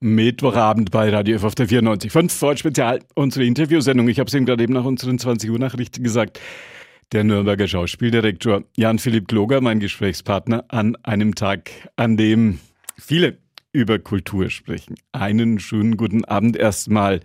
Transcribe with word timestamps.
Mittwochabend 0.00 0.90
bei 0.90 1.08
Radio 1.08 1.36
F 1.36 1.44
auf 1.44 1.54
der 1.54 1.68
94.5 1.68 2.30
Ford 2.30 2.58
Spezial, 2.58 2.98
unsere 3.14 3.46
Interviewsendung. 3.46 4.08
Ich 4.08 4.18
habe 4.18 4.28
es 4.28 4.34
eben 4.34 4.44
gerade 4.44 4.62
eben 4.62 4.74
nach 4.74 4.84
unseren 4.84 5.18
20 5.18 5.50
Uhr 5.50 5.58
Nachrichten 5.58 6.02
gesagt. 6.02 6.38
Der 7.12 7.24
Nürnberger 7.24 7.66
Schauspieldirektor 7.66 8.64
Jan-Philipp 8.76 9.28
Kloger, 9.28 9.62
mein 9.62 9.80
Gesprächspartner, 9.80 10.64
an 10.68 10.96
einem 11.02 11.34
Tag, 11.34 11.70
an 11.96 12.18
dem 12.18 12.58
viele 12.98 13.38
über 13.72 13.98
Kultur 13.98 14.50
sprechen. 14.50 14.96
Einen 15.12 15.60
schönen 15.60 15.96
guten 15.96 16.26
Abend 16.26 16.56
erstmal 16.56 17.20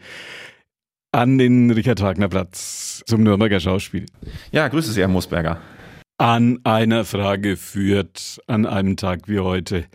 an 1.11 1.37
den 1.37 1.71
Richard-Wagner-Platz 1.71 3.03
zum 3.05 3.23
Nürnberger 3.23 3.59
Schauspiel. 3.59 4.05
Ja, 4.51 4.69
grüße 4.69 4.93
Sie, 4.93 5.01
Herr 5.01 5.09
Moosberger 5.09 5.59
an 6.21 6.59
einer 6.65 7.03
Frage 7.03 7.57
führt 7.57 8.39
an 8.45 8.67
einem 8.67 8.95
Tag 8.95 9.27
wie 9.27 9.39
heute 9.39 9.85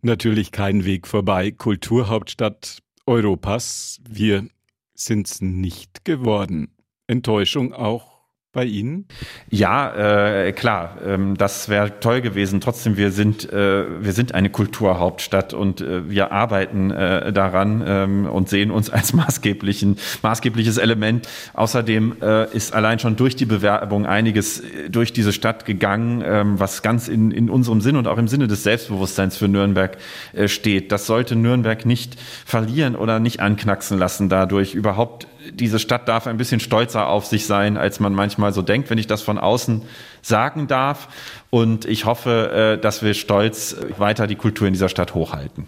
natürlich 0.00 0.50
kein 0.50 0.86
Weg 0.86 1.06
vorbei. 1.06 1.50
Kulturhauptstadt 1.50 2.78
Europas. 3.06 4.00
Wir 4.08 4.48
sind's 4.94 5.42
nicht 5.42 6.06
geworden. 6.06 6.74
Enttäuschung 7.06 7.74
auch 7.74 8.13
bei 8.54 8.64
Ihnen? 8.64 9.04
Ja, 9.50 10.44
äh, 10.46 10.52
klar, 10.52 10.98
ähm, 11.04 11.36
das 11.36 11.68
wäre 11.68 12.00
toll 12.00 12.20
gewesen. 12.22 12.60
Trotzdem, 12.60 12.96
wir 12.96 13.10
sind, 13.10 13.52
äh, 13.52 13.84
wir 14.02 14.12
sind 14.12 14.34
eine 14.34 14.48
Kulturhauptstadt 14.48 15.52
und 15.52 15.80
äh, 15.80 16.08
wir 16.08 16.32
arbeiten 16.32 16.90
äh, 16.90 17.32
daran 17.32 17.84
ähm, 17.86 18.26
und 18.26 18.48
sehen 18.48 18.70
uns 18.70 18.88
als 18.94 19.12
maßgeblichen, 19.12 19.98
maßgebliches 20.22 20.78
Element. 20.78 21.28
Außerdem 21.52 22.16
äh, 22.22 22.54
ist 22.56 22.72
allein 22.72 22.98
schon 22.98 23.16
durch 23.16 23.36
die 23.36 23.44
Bewerbung 23.44 24.06
einiges 24.06 24.60
äh, 24.60 24.88
durch 24.88 25.12
diese 25.12 25.32
Stadt 25.32 25.66
gegangen, 25.66 26.22
ähm, 26.24 26.60
was 26.60 26.82
ganz 26.82 27.08
in, 27.08 27.30
in 27.32 27.50
unserem 27.50 27.80
Sinn 27.80 27.96
und 27.96 28.06
auch 28.06 28.18
im 28.18 28.28
Sinne 28.28 28.46
des 28.46 28.62
Selbstbewusstseins 28.62 29.36
für 29.36 29.48
Nürnberg 29.48 29.98
äh, 30.32 30.48
steht. 30.48 30.92
Das 30.92 31.06
sollte 31.06 31.36
Nürnberg 31.36 31.84
nicht 31.84 32.18
verlieren 32.46 32.94
oder 32.94 33.18
nicht 33.18 33.40
anknacksen 33.40 33.98
lassen 33.98 34.28
dadurch 34.28 34.74
überhaupt 34.74 35.26
diese 35.52 35.78
Stadt 35.78 36.08
darf 36.08 36.26
ein 36.26 36.36
bisschen 36.36 36.60
stolzer 36.60 37.08
auf 37.08 37.26
sich 37.26 37.46
sein, 37.46 37.76
als 37.76 38.00
man 38.00 38.14
manchmal 38.14 38.52
so 38.52 38.62
denkt, 38.62 38.90
wenn 38.90 38.98
ich 38.98 39.06
das 39.06 39.22
von 39.22 39.38
außen 39.38 39.82
sagen 40.22 40.66
darf. 40.66 41.08
Und 41.50 41.84
ich 41.84 42.04
hoffe, 42.04 42.76
äh, 42.76 42.80
dass 42.80 43.02
wir 43.02 43.14
stolz 43.14 43.76
weiter 43.98 44.26
die 44.26 44.36
Kultur 44.36 44.66
in 44.66 44.72
dieser 44.72 44.88
Stadt 44.88 45.14
hochhalten. 45.14 45.66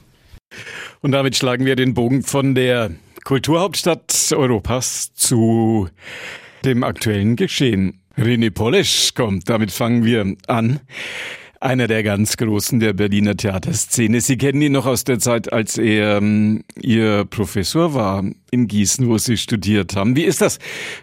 Und 1.02 1.12
damit 1.12 1.36
schlagen 1.36 1.66
wir 1.66 1.76
den 1.76 1.94
Bogen 1.94 2.22
von 2.22 2.54
der 2.54 2.90
Kulturhauptstadt 3.24 4.32
Europas 4.32 5.12
zu 5.14 5.88
dem 6.64 6.84
aktuellen 6.84 7.36
Geschehen. 7.36 8.00
René 8.16 8.50
Polisch 8.50 9.12
kommt, 9.14 9.48
damit 9.50 9.70
fangen 9.70 10.04
wir 10.04 10.36
an 10.46 10.80
einer 11.60 11.86
der 11.86 12.02
ganz 12.02 12.36
Großen 12.36 12.80
der 12.80 12.92
Berliner 12.92 13.36
Theaterszene. 13.36 14.20
Sie 14.20 14.36
kennen 14.36 14.60
ihn 14.62 14.72
noch 14.72 14.86
aus 14.86 15.04
der 15.04 15.18
Zeit, 15.18 15.52
als 15.52 15.78
er 15.78 16.18
ähm, 16.18 16.64
Ihr 16.80 17.24
Professor 17.24 17.94
war 17.94 18.24
in 18.50 18.66
Gießen, 18.66 19.08
wo 19.08 19.18
Sie 19.18 19.36
studiert 19.36 19.96
haben. 19.96 20.16
Wie 20.16 20.24
ist 20.24 20.40
das 20.40 20.58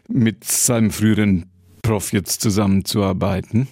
mit 0.07 0.43
seinem 0.43 0.91
früheren 0.91 1.52
Prof 1.83 2.13
jetzt 2.13 2.41
zusammenzuarbeiten? 2.41 3.67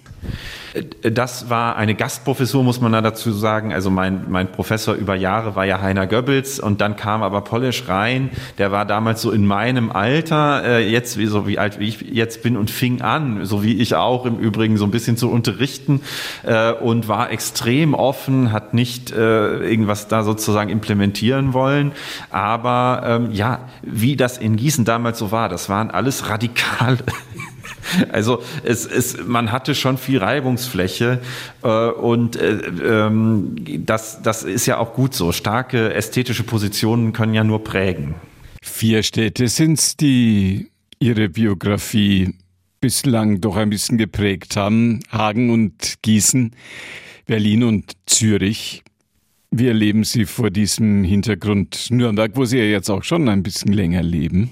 Das 1.02 1.50
war 1.50 1.78
eine 1.78 1.96
Gastprofessur, 1.96 2.62
muss 2.62 2.82
man 2.82 2.92
da 2.92 3.02
dazu 3.02 3.32
sagen. 3.32 3.74
Also 3.74 3.90
mein, 3.90 4.30
mein 4.30 4.52
Professor 4.52 4.96
über 4.96 5.16
Jahre 5.16 5.56
war 5.56 5.66
ja 5.66 5.82
Heiner 5.82 6.08
Goebbels 6.08 6.60
und 6.60 6.82
dann 6.82 6.98
kam 6.98 7.24
aber 7.24 7.42
Polish 7.42 7.88
rein. 7.88 8.30
Der 8.58 8.72
war 8.72 8.86
damals 8.86 9.22
so 9.22 9.32
in 9.32 9.46
meinem 9.46 9.92
Alter, 9.92 10.64
äh, 10.64 10.90
jetzt 10.90 11.18
wie 11.18 11.26
so 11.26 11.48
wie 11.48 11.58
alt 11.58 11.80
wie 11.80 11.88
ich 11.88 12.02
jetzt 12.02 12.44
bin 12.44 12.58
und 12.58 12.70
fing 12.70 13.02
an, 13.02 13.46
so 13.46 13.64
wie 13.64 13.82
ich 13.82 13.96
auch 13.96 14.26
im 14.26 14.38
Übrigen 14.38 14.78
so 14.78 14.84
ein 14.86 14.92
bisschen 14.92 15.16
zu 15.16 15.32
unterrichten 15.32 16.02
äh, 16.44 16.74
und 16.74 17.08
war 17.08 17.32
extrem 17.32 17.94
offen, 17.94 18.52
hat 18.52 18.74
nicht 18.74 19.12
äh, 19.12 19.58
irgendwas 19.58 20.10
da 20.10 20.24
sozusagen 20.24 20.70
implementieren 20.70 21.54
wollen. 21.54 21.94
Aber 22.30 23.04
ähm, 23.06 23.32
ja, 23.32 23.70
wie 23.84 24.18
das 24.18 24.38
in 24.38 24.58
Gießen 24.58 24.84
damals 24.84 25.18
so 25.18 25.32
war, 25.32 25.48
das 25.48 25.70
waren 25.70 25.90
alles 25.90 26.30
radikal 26.30 26.98
Also 28.12 28.44
es, 28.64 28.86
es, 28.86 29.18
man 29.26 29.52
hatte 29.52 29.76
schon 29.76 29.98
viel 29.98 30.20
Reibungsfläche 30.20 31.20
äh, 31.64 31.68
und 31.68 32.36
äh, 32.36 32.52
ähm, 32.84 33.56
das, 33.86 34.22
das 34.22 34.44
ist 34.44 34.66
ja 34.66 34.78
auch 34.78 34.94
gut 34.94 35.14
so. 35.14 35.32
Starke 35.32 35.94
ästhetische 35.94 36.44
Positionen 36.44 37.14
können 37.14 37.34
ja 37.34 37.44
nur 37.44 37.64
prägen. 37.64 38.16
Vier 38.62 39.04
Städte 39.04 39.48
sind 39.48 39.80
es, 39.80 39.98
die 39.98 40.70
ihre 41.00 41.30
Biografie 41.30 42.36
bislang 42.80 43.42
doch 43.42 43.56
ein 43.56 43.70
bisschen 43.70 43.98
geprägt 43.98 44.56
haben. 44.56 45.00
Hagen 45.12 45.50
und 45.50 46.02
Gießen, 46.02 46.52
Berlin 47.26 47.64
und 47.64 47.94
Zürich. 48.06 48.84
Wie 49.52 49.68
erleben 49.68 50.04
Sie 50.04 50.26
vor 50.26 50.50
diesem 50.50 51.04
Hintergrund 51.04 51.88
Nürnberg, 51.92 52.32
wo 52.36 52.46
Sie 52.46 52.58
ja 52.58 52.64
jetzt 52.64 52.90
auch 52.90 53.04
schon 53.04 53.28
ein 53.30 53.44
bisschen 53.44 53.74
länger 53.74 54.02
leben? 54.02 54.52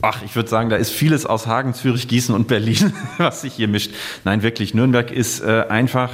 Ach, 0.00 0.22
ich 0.22 0.36
würde 0.36 0.48
sagen, 0.48 0.70
da 0.70 0.76
ist 0.76 0.90
vieles 0.90 1.26
aus 1.26 1.48
Hagen, 1.48 1.74
Zürich, 1.74 2.06
Gießen 2.06 2.32
und 2.32 2.46
Berlin, 2.46 2.92
was 3.18 3.40
sich 3.40 3.54
hier 3.54 3.66
mischt. 3.66 3.90
Nein, 4.24 4.42
wirklich, 4.42 4.72
Nürnberg 4.72 5.10
ist 5.10 5.40
äh, 5.40 5.64
einfach 5.68 6.10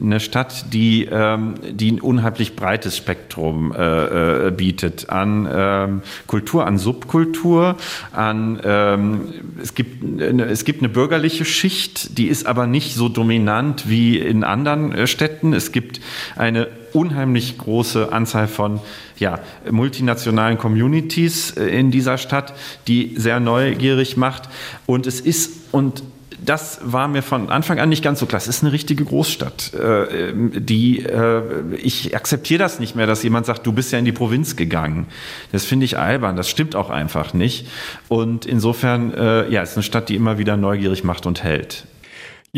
eine 0.00 0.18
Stadt, 0.18 0.72
die, 0.72 1.04
ähm, 1.04 1.54
die 1.70 1.92
ein 1.92 2.00
unheimlich 2.00 2.56
breites 2.56 2.96
Spektrum 2.96 3.72
äh, 3.72 4.48
äh, 4.48 4.50
bietet 4.50 5.10
an 5.10 5.48
ähm, 5.50 6.02
Kultur, 6.26 6.66
an 6.66 6.78
Subkultur, 6.78 7.76
an 8.10 8.60
ähm, 8.64 9.20
es 9.62 9.76
gibt 9.76 10.20
äh, 10.20 10.32
es 10.42 10.64
gibt 10.64 10.80
eine 10.80 10.88
bürgerliche 10.88 11.44
Schicht, 11.44 12.18
die 12.18 12.26
ist 12.26 12.44
aber 12.44 12.66
nicht 12.66 12.94
so 12.96 13.08
dominant 13.08 13.88
wie 13.88 14.18
in 14.18 14.42
anderen 14.42 14.92
äh, 14.92 15.06
Städten. 15.06 15.52
Es 15.52 15.70
gibt 15.70 16.00
eine 16.34 16.66
unheimlich 16.98 17.58
große 17.58 18.12
Anzahl 18.12 18.48
von 18.48 18.80
ja, 19.18 19.38
multinationalen 19.70 20.58
Communities 20.58 21.52
äh, 21.52 21.66
in 21.66 21.92
dieser 21.92 22.18
Stadt, 22.18 22.54
die 22.88 23.14
sehr 23.16 23.38
neugierig 23.38 24.16
macht. 24.16 24.48
Und 24.84 25.06
es 25.06 25.20
ist, 25.20 25.52
und 25.70 26.02
das 26.44 26.80
war 26.82 27.06
mir 27.06 27.22
von 27.22 27.50
Anfang 27.50 27.78
an 27.78 27.88
nicht 27.88 28.02
ganz 28.02 28.18
so 28.18 28.26
klar. 28.26 28.38
Es 28.38 28.48
ist 28.48 28.64
eine 28.64 28.72
richtige 28.72 29.04
Großstadt. 29.04 29.74
Äh, 29.74 30.32
die, 30.34 31.04
äh, 31.04 31.42
ich 31.76 32.16
akzeptiere 32.16 32.58
das 32.58 32.80
nicht 32.80 32.96
mehr, 32.96 33.06
dass 33.06 33.22
jemand 33.22 33.46
sagt, 33.46 33.64
du 33.64 33.72
bist 33.72 33.92
ja 33.92 34.00
in 34.00 34.04
die 34.04 34.12
Provinz 34.12 34.56
gegangen. 34.56 35.06
Das 35.52 35.64
finde 35.64 35.84
ich 35.84 35.98
albern. 35.98 36.34
Das 36.34 36.50
stimmt 36.50 36.74
auch 36.74 36.90
einfach 36.90 37.32
nicht. 37.32 37.68
Und 38.08 38.44
insofern, 38.44 39.12
ja, 39.50 39.62
es 39.62 39.70
ist 39.70 39.76
eine 39.76 39.82
Stadt, 39.84 40.08
die 40.08 40.16
immer 40.16 40.38
wieder 40.38 40.56
neugierig 40.56 41.04
macht 41.04 41.26
und 41.26 41.44
hält. 41.44 41.84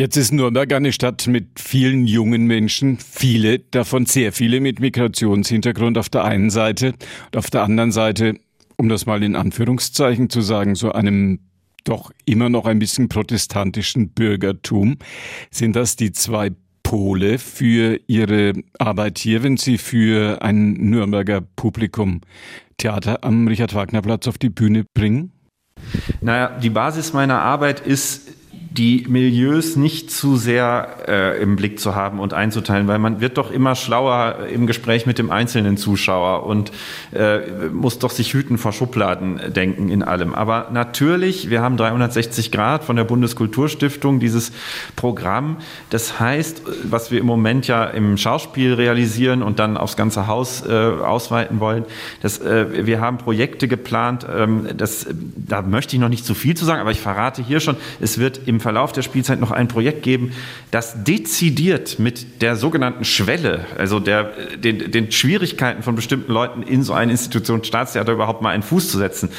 Jetzt 0.01 0.17
ist 0.17 0.33
Nürnberg 0.33 0.73
eine 0.73 0.93
Stadt 0.93 1.27
mit 1.27 1.61
vielen 1.61 2.07
jungen 2.07 2.47
Menschen, 2.47 2.97
viele, 2.97 3.59
davon 3.59 4.07
sehr 4.07 4.33
viele 4.33 4.63
mit 4.63 4.81
Migrationshintergrund 4.81 5.99
auf 5.99 6.09
der 6.09 6.25
einen 6.25 6.49
Seite 6.49 6.95
und 7.27 7.37
auf 7.37 7.51
der 7.51 7.65
anderen 7.65 7.93
Seite, 7.93 8.37
um 8.79 8.89
das 8.89 9.05
mal 9.05 9.23
in 9.23 9.37
Anführungszeichen 9.37 10.31
zu 10.31 10.41
sagen, 10.41 10.75
so 10.75 10.93
einem 10.93 11.41
doch 11.85 12.13
immer 12.25 12.49
noch 12.49 12.65
ein 12.65 12.79
bisschen 12.79 13.11
protestantischen 13.11 14.09
Bürgertum. 14.09 14.97
Sind 15.51 15.77
das 15.77 15.97
die 15.97 16.13
zwei 16.13 16.53
Pole 16.83 17.39
für 17.39 18.01
Ihre 18.07 18.55
Arbeit 18.79 19.19
hier, 19.19 19.43
wenn 19.43 19.59
Sie 19.59 19.77
für 19.77 20.41
ein 20.41 20.73
Nürnberger 20.73 21.43
Publikum 21.43 22.23
Theater 22.79 23.23
am 23.23 23.47
Richard-Wagner-Platz 23.49 24.29
auf 24.29 24.39
die 24.39 24.49
Bühne 24.49 24.87
bringen? 24.95 25.33
Naja, 26.23 26.59
die 26.59 26.71
Basis 26.71 27.13
meiner 27.13 27.43
Arbeit 27.43 27.81
ist 27.81 28.40
die 28.71 29.05
Milieus 29.09 29.75
nicht 29.75 30.13
zu 30.13 30.37
sehr 30.37 30.89
äh, 31.09 31.43
im 31.43 31.57
Blick 31.57 31.81
zu 31.81 31.97
haben 31.97 32.21
und 32.21 32.35
einzuteilen, 32.35 32.87
weil 32.87 33.01
man 33.01 33.21
wird 33.21 33.37
doch 33.37 33.51
immer 33.51 33.75
schlauer 33.75 34.47
im 34.53 34.69
Gespräch 34.69 35.07
mit 35.07 35.19
dem 35.19 35.31
einzelnen 35.31 35.77
Zuschauer 35.77 36.47
und 36.47 36.71
äh, 37.13 37.41
muss 37.73 37.99
doch 37.99 38.11
sich 38.11 38.33
hüten 38.33 38.59
vor 38.59 38.73
Schubladen 38.73 39.41
denken 39.53 39.89
in 39.89 40.05
allem. 40.05 40.37
Aber 40.37 40.69
natürlich, 40.73 41.51
wir 41.51 41.63
haben 41.63 41.77
360 41.77 42.53
Grad 42.53 42.85
von 42.85 42.95
der 42.95 43.03
Bundeskulturstiftung 43.03 44.21
dieses 44.21 44.53
Programm. 44.95 45.57
Das 45.91 46.21
heißt, 46.21 46.63
was 46.85 47.11
wir 47.11 47.19
im 47.19 47.27
Moment 47.27 47.67
ja 47.67 47.85
im 47.85 48.17
Schauspiel 48.17 48.75
realisieren 48.75 49.43
und 49.43 49.59
dann 49.59 49.77
aufs 49.77 49.97
ganze 49.97 50.29
Haus 50.29 50.65
äh, 50.65 50.73
ausweiten 50.73 51.59
wollen, 51.59 51.85
dass 52.23 52.39
äh, 52.39 52.87
wir 52.87 53.01
haben 53.01 53.19
Projekte 53.19 53.67
geplant. 53.67 54.25
Ähm, 54.33 54.69
das, 54.77 55.09
da 55.35 55.63
möchte 55.63 55.97
ich 55.97 56.01
noch 56.01 56.09
nicht 56.09 56.25
zu 56.25 56.35
viel 56.35 56.57
zu 56.57 56.65
sagen, 56.65 56.81
aber 56.81 56.93
ich 56.93 57.01
verrate 57.01 57.43
hier 57.43 57.59
schon, 57.59 57.77
es 58.01 58.19
wird 58.19 58.43
im 58.47 58.60
Verlauf 58.61 58.93
der 58.93 59.03
Spielzeit 59.03 59.41
noch 59.41 59.51
ein 59.51 59.69
Projekt 59.69 60.03
geben, 60.03 60.33
das 60.71 61.05
dezidiert 61.05 61.99
mit 61.99 62.43
der 62.43 62.57
sogenannten 62.57 63.05
Schwelle, 63.05 63.67
also 63.77 64.01
der, 64.01 64.33
den, 64.57 64.91
den 64.91 65.11
Schwierigkeiten 65.11 65.83
von 65.83 65.95
bestimmten 65.95 66.33
Leuten 66.33 66.63
in 66.63 66.83
so 66.83 66.93
eine 66.93 67.13
Institution 67.13 67.65
Staatstheater 67.65 68.13
überhaupt 68.13 68.43
mal 68.43 68.51
einen 68.51 68.63
Fuß 68.63 68.91
zu 68.91 68.99
setzen, 68.99 69.31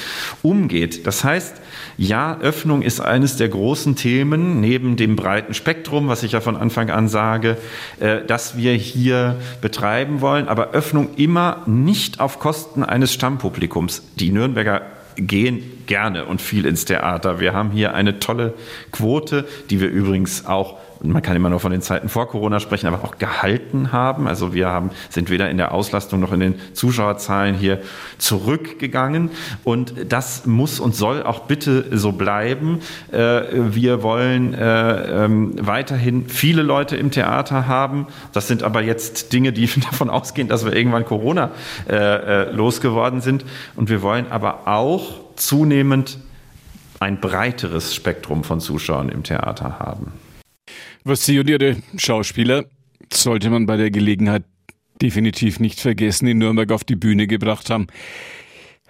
umgeht. 0.41 1.07
Das 1.07 1.23
heißt, 1.23 1.61
ja, 1.97 2.37
Öffnung 2.39 2.81
ist 2.81 2.99
eines 2.99 3.37
der 3.37 3.49
großen 3.49 3.95
Themen, 3.95 4.59
neben 4.59 4.95
dem 4.95 5.15
breiten 5.15 5.53
Spektrum, 5.53 6.07
was 6.07 6.23
ich 6.23 6.31
ja 6.31 6.41
von 6.41 6.57
Anfang 6.57 6.89
an 6.89 7.07
sage, 7.07 7.57
äh, 7.99 8.25
dass 8.25 8.57
wir 8.57 8.73
hier 8.73 9.37
betreiben 9.61 10.21
wollen, 10.21 10.47
aber 10.47 10.71
Öffnung 10.71 11.15
immer 11.15 11.63
nicht 11.67 12.19
auf 12.19 12.39
Kosten 12.39 12.83
eines 12.83 13.13
Stammpublikums. 13.13 14.03
Die 14.15 14.31
Nürnberger 14.31 14.81
gehen 15.15 15.83
gerne 15.87 16.25
und 16.25 16.41
viel 16.41 16.65
ins 16.65 16.85
Theater. 16.85 17.39
Wir 17.39 17.53
haben 17.53 17.71
hier 17.71 17.93
eine 17.93 18.19
tolle 18.19 18.53
Quote, 18.91 19.45
die 19.69 19.79
wir 19.79 19.89
übrigens 19.89 20.45
auch 20.45 20.77
man 21.03 21.21
kann 21.21 21.35
immer 21.35 21.49
nur 21.49 21.59
von 21.59 21.71
den 21.71 21.81
Zeiten 21.81 22.09
vor 22.09 22.27
Corona 22.27 22.59
sprechen, 22.59 22.87
aber 22.87 23.03
auch 23.03 23.17
gehalten 23.17 23.91
haben. 23.91 24.27
Also 24.27 24.53
wir 24.53 24.67
haben, 24.67 24.91
sind 25.09 25.29
weder 25.29 25.49
in 25.49 25.57
der 25.57 25.73
Auslastung 25.73 26.19
noch 26.19 26.31
in 26.31 26.39
den 26.39 26.55
Zuschauerzahlen 26.73 27.55
hier 27.55 27.81
zurückgegangen. 28.17 29.31
Und 29.63 29.93
das 30.09 30.45
muss 30.45 30.79
und 30.79 30.95
soll 30.95 31.23
auch 31.23 31.41
bitte 31.41 31.97
so 31.97 32.11
bleiben. 32.11 32.79
Äh, 33.11 33.17
wir 33.51 34.03
wollen 34.03 34.53
äh, 34.53 35.25
ähm, 35.25 35.55
weiterhin 35.59 36.27
viele 36.27 36.61
Leute 36.61 36.97
im 36.97 37.11
Theater 37.11 37.67
haben. 37.67 38.07
Das 38.33 38.47
sind 38.47 38.63
aber 38.63 38.81
jetzt 38.81 39.33
Dinge, 39.33 39.53
die 39.53 39.67
davon 39.91 40.09
ausgehen, 40.09 40.47
dass 40.47 40.65
wir 40.65 40.73
irgendwann 40.73 41.05
Corona 41.05 41.51
äh, 41.89 42.51
losgeworden 42.51 43.21
sind. 43.21 43.45
Und 43.75 43.89
wir 43.89 44.01
wollen 44.01 44.31
aber 44.31 44.67
auch 44.67 45.21
zunehmend 45.35 46.19
ein 46.99 47.19
breiteres 47.19 47.95
Spektrum 47.95 48.43
von 48.43 48.59
Zuschauern 48.59 49.09
im 49.09 49.23
Theater 49.23 49.79
haben. 49.79 50.13
Was 51.03 51.25
Sie 51.25 51.39
und 51.39 51.49
Ihre 51.49 51.77
Schauspieler 51.97 52.65
sollte 53.11 53.49
man 53.49 53.65
bei 53.65 53.75
der 53.75 53.89
Gelegenheit 53.89 54.43
definitiv 55.01 55.59
nicht 55.59 55.79
vergessen, 55.79 56.27
in 56.27 56.37
Nürnberg 56.37 56.71
auf 56.71 56.83
die 56.83 56.95
Bühne 56.95 57.25
gebracht 57.25 57.69
haben, 57.71 57.87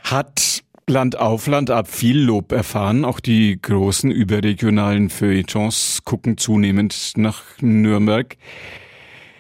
hat 0.03 0.61
Land 0.87 1.17
auf 1.17 1.47
Land 1.47 1.71
ab 1.71 1.87
viel 1.87 2.19
Lob 2.19 2.51
erfahren. 2.51 3.05
Auch 3.05 3.21
die 3.21 3.61
großen 3.61 4.11
überregionalen 4.11 5.09
Feuilletons 5.09 6.01
gucken 6.03 6.37
zunehmend 6.37 7.13
nach 7.15 7.43
Nürnberg. 7.61 8.35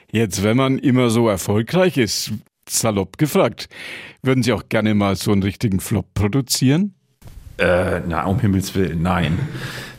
Jetzt, 0.09 0.43
wenn 0.43 0.55
man 0.55 0.79
immer 0.79 1.09
so 1.09 1.27
erfolgreich 1.27 1.97
ist, 1.97 2.31
salopp 2.69 3.17
gefragt, 3.17 3.67
würden 4.21 4.43
Sie 4.43 4.53
auch 4.53 4.63
gerne 4.69 4.93
mal 4.93 5.17
so 5.17 5.33
einen 5.33 5.43
richtigen 5.43 5.81
Flop 5.81 6.13
produzieren? 6.13 6.93
Äh, 7.57 7.99
na, 8.07 8.25
um 8.25 8.39
Himmels 8.39 8.73
Willen, 8.75 9.01
nein. 9.01 9.37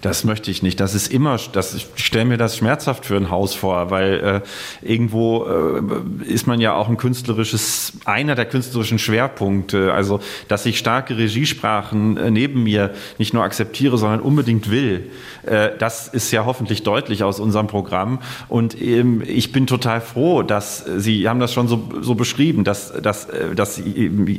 Das 0.02 0.24
möchte 0.24 0.50
ich 0.50 0.64
nicht. 0.64 0.80
Das 0.80 0.96
ist 0.96 1.12
immer, 1.12 1.38
das, 1.52 1.74
ich 1.74 1.86
stelle 1.94 2.24
mir 2.24 2.36
das 2.36 2.56
schmerzhaft 2.56 3.06
für 3.06 3.16
ein 3.16 3.30
Haus 3.30 3.54
vor, 3.54 3.90
weil 3.90 4.42
äh, 4.84 4.86
irgendwo 4.86 5.44
äh, 5.44 5.80
ist 6.24 6.48
man 6.48 6.60
ja 6.60 6.74
auch 6.74 6.88
ein 6.88 6.96
künstlerisches, 6.96 7.92
einer 8.04 8.34
der 8.34 8.46
künstlerischen 8.46 8.98
Schwerpunkte. 8.98 9.92
Also, 9.94 10.18
dass 10.48 10.66
ich 10.66 10.78
starke 10.78 11.16
Regiesprachen 11.16 12.16
äh, 12.16 12.30
neben 12.32 12.64
mir 12.64 12.90
nicht 13.18 13.32
nur 13.32 13.44
akzeptiere, 13.44 13.96
sondern 13.96 14.18
unbedingt 14.18 14.72
will. 14.72 15.08
Äh, 15.46 15.70
das 15.78 16.08
ist 16.08 16.32
ja 16.32 16.46
hoffentlich 16.46 16.82
deutlich 16.82 17.22
aus 17.22 17.38
unserem 17.38 17.68
Programm. 17.68 18.18
Und 18.48 18.82
ähm, 18.82 19.22
ich 19.24 19.52
bin 19.52 19.68
total 19.68 20.00
froh, 20.00 20.42
dass 20.42 20.84
Sie 20.96 21.28
haben 21.28 21.38
das 21.38 21.52
schon 21.52 21.68
so, 21.68 21.88
so 22.00 22.16
beschrieben, 22.16 22.64
dass, 22.64 22.92
dass, 23.00 23.26
äh, 23.26 23.54
dass 23.54 23.80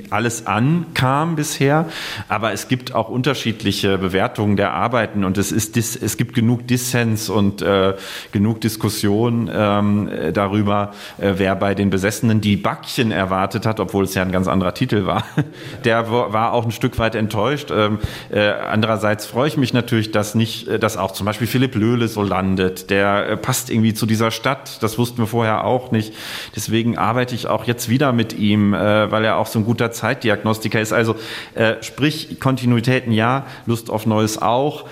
alles 0.10 0.45
ankam 0.45 1.38
bisher. 1.38 1.88
Aber 2.27 2.51
es 2.51 2.68
gibt 2.68 2.94
auch 2.94 3.07
unterschiedliche 3.07 3.98
Bewertungen 3.98 4.57
der 4.57 4.74
Arbeiten 4.74 5.24
und 5.24 5.38
es 5.38 5.52
ist 5.53 5.75
dis, 5.75 5.95
es 5.95 6.17
gibt 6.17 6.33
genug 6.33 6.67
Dissens 6.67 7.29
und 7.29 7.61
äh, 7.61 7.94
genug 8.31 8.61
Diskussion 8.61 9.50
ähm, 9.53 10.09
darüber, 10.33 10.91
äh, 11.17 11.33
wer 11.38 11.55
bei 11.55 11.75
den 11.75 11.89
Besessenen 11.89 12.41
die 12.41 12.57
Backchen 12.57 13.11
erwartet 13.11 13.65
hat, 13.65 13.79
obwohl 13.79 14.03
es 14.03 14.13
ja 14.15 14.23
ein 14.23 14.31
ganz 14.31 14.47
anderer 14.47 14.73
Titel 14.73 15.05
war. 15.05 15.23
Der 15.85 16.11
war 16.11 16.53
auch 16.53 16.65
ein 16.65 16.71
Stück 16.71 17.00
weit 17.00 17.15
enttäuscht. 17.15 17.71
Ähm, 17.71 18.00
äh, 18.29 18.50
andererseits 18.50 19.25
freue 19.25 19.47
ich 19.47 19.57
mich 19.57 19.73
natürlich, 19.73 20.11
dass 20.11 20.35
nicht, 20.35 20.67
äh, 20.67 20.79
dass 20.79 20.97
auch 20.97 21.11
zum 21.11 21.25
Beispiel 21.25 21.47
Philipp 21.47 21.75
Löhle 21.75 22.07
so 22.07 22.23
landet. 22.23 22.89
Der 22.89 23.29
äh, 23.29 23.38
passt 23.38 23.69
irgendwie 23.69 23.94
zu 23.94 24.05
dieser 24.05 24.31
Stadt. 24.31 24.81
Das 24.81 24.97
wussten 24.97 25.19
wir 25.19 25.27
vorher 25.27 25.63
auch 25.65 25.91
nicht. 25.91 26.13
Deswegen 26.55 26.97
arbeite 26.97 27.35
ich 27.35 27.47
auch 27.47 27.65
jetzt 27.65 27.89
wieder 27.89 28.11
mit 28.13 28.33
ihm, 28.33 28.73
äh, 28.73 29.11
weil 29.11 29.23
er 29.23 29.38
auch 29.38 29.47
so 29.47 29.59
ein 29.59 29.65
guter 29.65 29.91
Zeitdiagnostiker 29.91 30.81
ist. 30.81 30.94
Also 30.94 31.15
sprich 31.81 32.39
Kontinuitäten 32.39 33.11
ja, 33.11 33.45
Lust 33.65 33.89
auf 33.89 34.05
Neues 34.05 34.41
auch. 34.41 34.85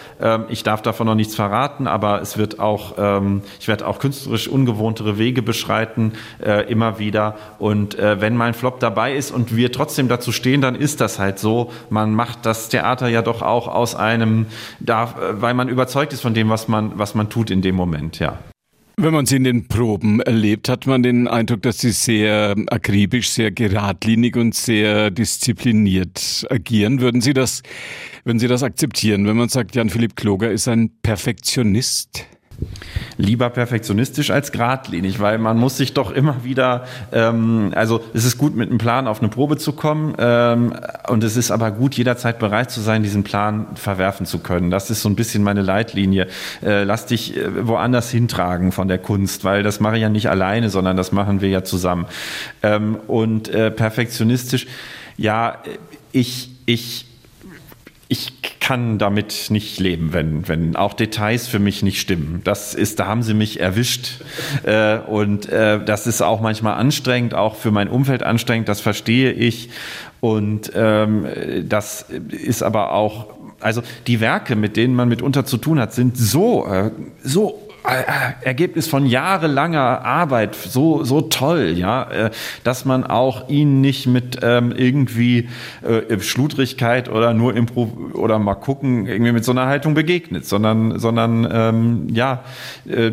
Ich 0.51 0.63
darf 0.63 0.81
davon 0.81 1.07
noch 1.07 1.15
nichts 1.15 1.33
verraten, 1.33 1.87
aber 1.87 2.21
es 2.21 2.37
wird 2.37 2.59
auch, 2.59 2.95
ähm, 2.97 3.41
ich 3.59 3.67
werde 3.67 3.87
auch 3.87 3.99
künstlerisch 3.99 4.47
ungewohntere 4.47 5.17
Wege 5.17 5.41
beschreiten, 5.41 6.13
äh, 6.43 6.69
immer 6.69 6.99
wieder. 6.99 7.35
Und 7.57 7.97
äh, 7.97 8.19
wenn 8.19 8.35
mein 8.35 8.53
Flop 8.53 8.81
dabei 8.81 9.15
ist 9.15 9.31
und 9.31 9.55
wir 9.55 9.71
trotzdem 9.71 10.09
dazu 10.09 10.31
stehen, 10.31 10.61
dann 10.61 10.75
ist 10.75 10.99
das 10.99 11.19
halt 11.19 11.39
so. 11.39 11.71
Man 11.89 12.13
macht 12.13 12.45
das 12.45 12.67
Theater 12.67 13.07
ja 13.07 13.21
doch 13.21 13.41
auch 13.41 13.69
aus 13.69 13.95
einem, 13.95 14.47
da, 14.79 15.03
äh, 15.03 15.41
weil 15.41 15.53
man 15.53 15.69
überzeugt 15.69 16.11
ist 16.11 16.21
von 16.21 16.33
dem, 16.33 16.49
was 16.49 16.67
man, 16.67 16.91
was 16.99 17.15
man 17.15 17.29
tut 17.29 17.49
in 17.49 17.61
dem 17.61 17.75
Moment, 17.75 18.19
ja. 18.19 18.37
Wenn 18.97 19.13
man 19.13 19.25
sie 19.25 19.37
in 19.37 19.43
den 19.43 19.67
Proben 19.67 20.19
erlebt, 20.19 20.69
hat 20.69 20.85
man 20.85 21.01
den 21.01 21.27
Eindruck, 21.27 21.61
dass 21.63 21.79
sie 21.79 21.91
sehr 21.91 22.55
akribisch, 22.67 23.29
sehr 23.29 23.51
geradlinig 23.51 24.35
und 24.35 24.53
sehr 24.53 25.09
diszipliniert 25.09 26.45
agieren. 26.49 27.01
Würden 27.01 27.21
Sie 27.21 27.33
das, 27.33 27.63
würden 28.25 28.39
Sie 28.39 28.47
das 28.47 28.63
akzeptieren, 28.63 29.25
wenn 29.25 29.37
man 29.37 29.49
sagt, 29.49 29.75
Jan-Philipp 29.75 30.15
Kloger 30.15 30.51
ist 30.51 30.67
ein 30.67 30.91
Perfektionist? 31.01 32.25
Lieber 33.17 33.49
perfektionistisch 33.49 34.31
als 34.31 34.51
geradlinig, 34.51 35.19
weil 35.19 35.37
man 35.37 35.57
muss 35.57 35.77
sich 35.77 35.93
doch 35.93 36.11
immer 36.11 36.43
wieder, 36.43 36.85
ähm, 37.11 37.71
also 37.75 38.01
es 38.13 38.25
ist 38.25 38.37
gut, 38.37 38.55
mit 38.55 38.69
einem 38.69 38.77
Plan 38.77 39.07
auf 39.07 39.19
eine 39.19 39.29
Probe 39.29 39.57
zu 39.57 39.73
kommen 39.73 40.15
ähm, 40.17 40.73
und 41.07 41.23
es 41.23 41.37
ist 41.37 41.51
aber 41.51 41.71
gut, 41.71 41.95
jederzeit 41.95 42.39
bereit 42.39 42.71
zu 42.71 42.81
sein, 42.81 43.03
diesen 43.03 43.23
Plan 43.23 43.67
verwerfen 43.75 44.25
zu 44.25 44.39
können. 44.39 44.71
Das 44.71 44.89
ist 44.89 45.01
so 45.01 45.09
ein 45.09 45.15
bisschen 45.15 45.43
meine 45.43 45.61
Leitlinie. 45.61 46.27
Äh, 46.63 46.83
lass 46.83 47.05
dich 47.05 47.37
äh, 47.37 47.67
woanders 47.67 48.09
hintragen 48.09 48.71
von 48.71 48.87
der 48.87 48.97
Kunst, 48.97 49.43
weil 49.43 49.63
das 49.63 49.79
mache 49.79 49.95
ich 49.95 50.01
ja 50.01 50.09
nicht 50.09 50.29
alleine, 50.29 50.69
sondern 50.69 50.97
das 50.97 51.11
machen 51.11 51.41
wir 51.41 51.49
ja 51.49 51.63
zusammen. 51.63 52.05
Ähm, 52.63 52.97
und 53.07 53.49
äh, 53.49 53.71
perfektionistisch, 53.71 54.67
ja, 55.17 55.57
ich, 56.11 56.49
ich, 56.65 57.05
ich 58.11 58.33
kann 58.59 58.99
damit 58.99 59.45
nicht 59.51 59.79
leben, 59.79 60.11
wenn, 60.11 60.45
wenn 60.49 60.75
auch 60.75 60.93
Details 60.93 61.47
für 61.47 61.59
mich 61.59 61.81
nicht 61.81 62.01
stimmen. 62.01 62.41
Das 62.43 62.75
ist, 62.75 62.99
da 62.99 63.05
haben 63.05 63.23
sie 63.23 63.33
mich 63.33 63.61
erwischt. 63.61 64.19
Äh, 64.63 64.97
und 64.97 65.47
äh, 65.47 65.81
das 65.81 66.07
ist 66.07 66.21
auch 66.21 66.41
manchmal 66.41 66.73
anstrengend, 66.73 67.33
auch 67.33 67.55
für 67.55 67.71
mein 67.71 67.87
Umfeld 67.87 68.21
anstrengend, 68.21 68.67
das 68.67 68.81
verstehe 68.81 69.31
ich. 69.31 69.69
Und 70.19 70.73
ähm, 70.75 71.25
das 71.69 72.05
ist 72.29 72.63
aber 72.63 72.91
auch 72.91 73.27
also 73.61 73.81
die 74.07 74.19
Werke, 74.19 74.57
mit 74.57 74.75
denen 74.75 74.93
man 74.93 75.07
mitunter 75.07 75.45
zu 75.45 75.55
tun 75.55 75.79
hat, 75.79 75.93
sind 75.93 76.17
so, 76.17 76.67
äh, 76.67 76.91
so 77.23 77.70
Ergebnis 78.41 78.87
von 78.87 79.05
jahrelanger 79.05 80.05
Arbeit 80.05 80.55
so 80.55 81.03
so 81.03 81.21
toll, 81.21 81.73
ja, 81.75 82.03
äh, 82.03 82.31
dass 82.63 82.85
man 82.85 83.03
auch 83.03 83.49
ihn 83.49 83.81
nicht 83.81 84.07
mit 84.07 84.39
ähm, 84.41 84.71
irgendwie 84.75 85.49
äh, 85.81 86.19
Schludrigkeit 86.19 87.09
oder 87.09 87.33
nur 87.33 87.55
Impro 87.55 88.11
oder 88.13 88.39
mal 88.39 88.55
gucken 88.55 89.07
irgendwie 89.07 89.31
mit 89.31 89.45
so 89.45 89.51
einer 89.51 89.65
Haltung 89.65 89.93
begegnet, 89.93 90.45
sondern 90.45 90.99
sondern 90.99 91.47
ähm, 91.51 92.07
ja 92.11 92.43
äh, 92.87 93.11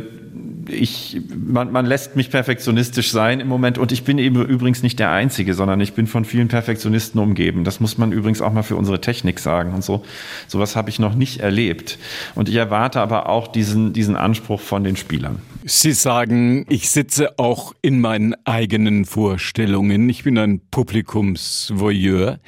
ich, 0.68 1.20
man, 1.34 1.72
man 1.72 1.86
lässt 1.86 2.16
mich 2.16 2.30
perfektionistisch 2.30 3.10
sein 3.10 3.40
im 3.40 3.48
Moment 3.48 3.78
und 3.78 3.92
ich 3.92 4.04
bin 4.04 4.18
eben 4.18 4.44
übrigens 4.44 4.82
nicht 4.82 4.98
der 4.98 5.10
Einzige, 5.10 5.54
sondern 5.54 5.80
ich 5.80 5.94
bin 5.94 6.06
von 6.06 6.24
vielen 6.24 6.48
Perfektionisten 6.48 7.20
umgeben. 7.20 7.64
Das 7.64 7.80
muss 7.80 7.98
man 7.98 8.12
übrigens 8.12 8.40
auch 8.40 8.52
mal 8.52 8.62
für 8.62 8.76
unsere 8.76 9.00
Technik 9.00 9.38
sagen 9.38 9.72
und 9.74 9.82
so. 9.82 10.04
Sowas 10.46 10.76
habe 10.76 10.90
ich 10.90 10.98
noch 10.98 11.14
nicht 11.14 11.40
erlebt. 11.40 11.98
Und 12.34 12.48
ich 12.48 12.56
erwarte 12.56 13.00
aber 13.00 13.28
auch 13.28 13.48
diesen, 13.48 13.92
diesen 13.92 14.16
Anspruch 14.16 14.60
von 14.60 14.84
den 14.84 14.96
Spielern. 14.96 15.40
Sie 15.64 15.92
sagen, 15.92 16.64
ich 16.68 16.90
sitze 16.90 17.38
auch 17.38 17.74
in 17.82 18.00
meinen 18.00 18.34
eigenen 18.44 19.04
Vorstellungen. 19.04 20.08
Ich 20.08 20.24
bin 20.24 20.38
ein 20.38 20.60
Publikumsvoyeur. 20.70 22.38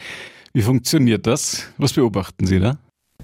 Wie 0.53 0.63
funktioniert 0.63 1.27
das? 1.27 1.69
Was 1.79 1.93
beobachten 1.93 2.47
Sie 2.47 2.61
da? 2.61 2.79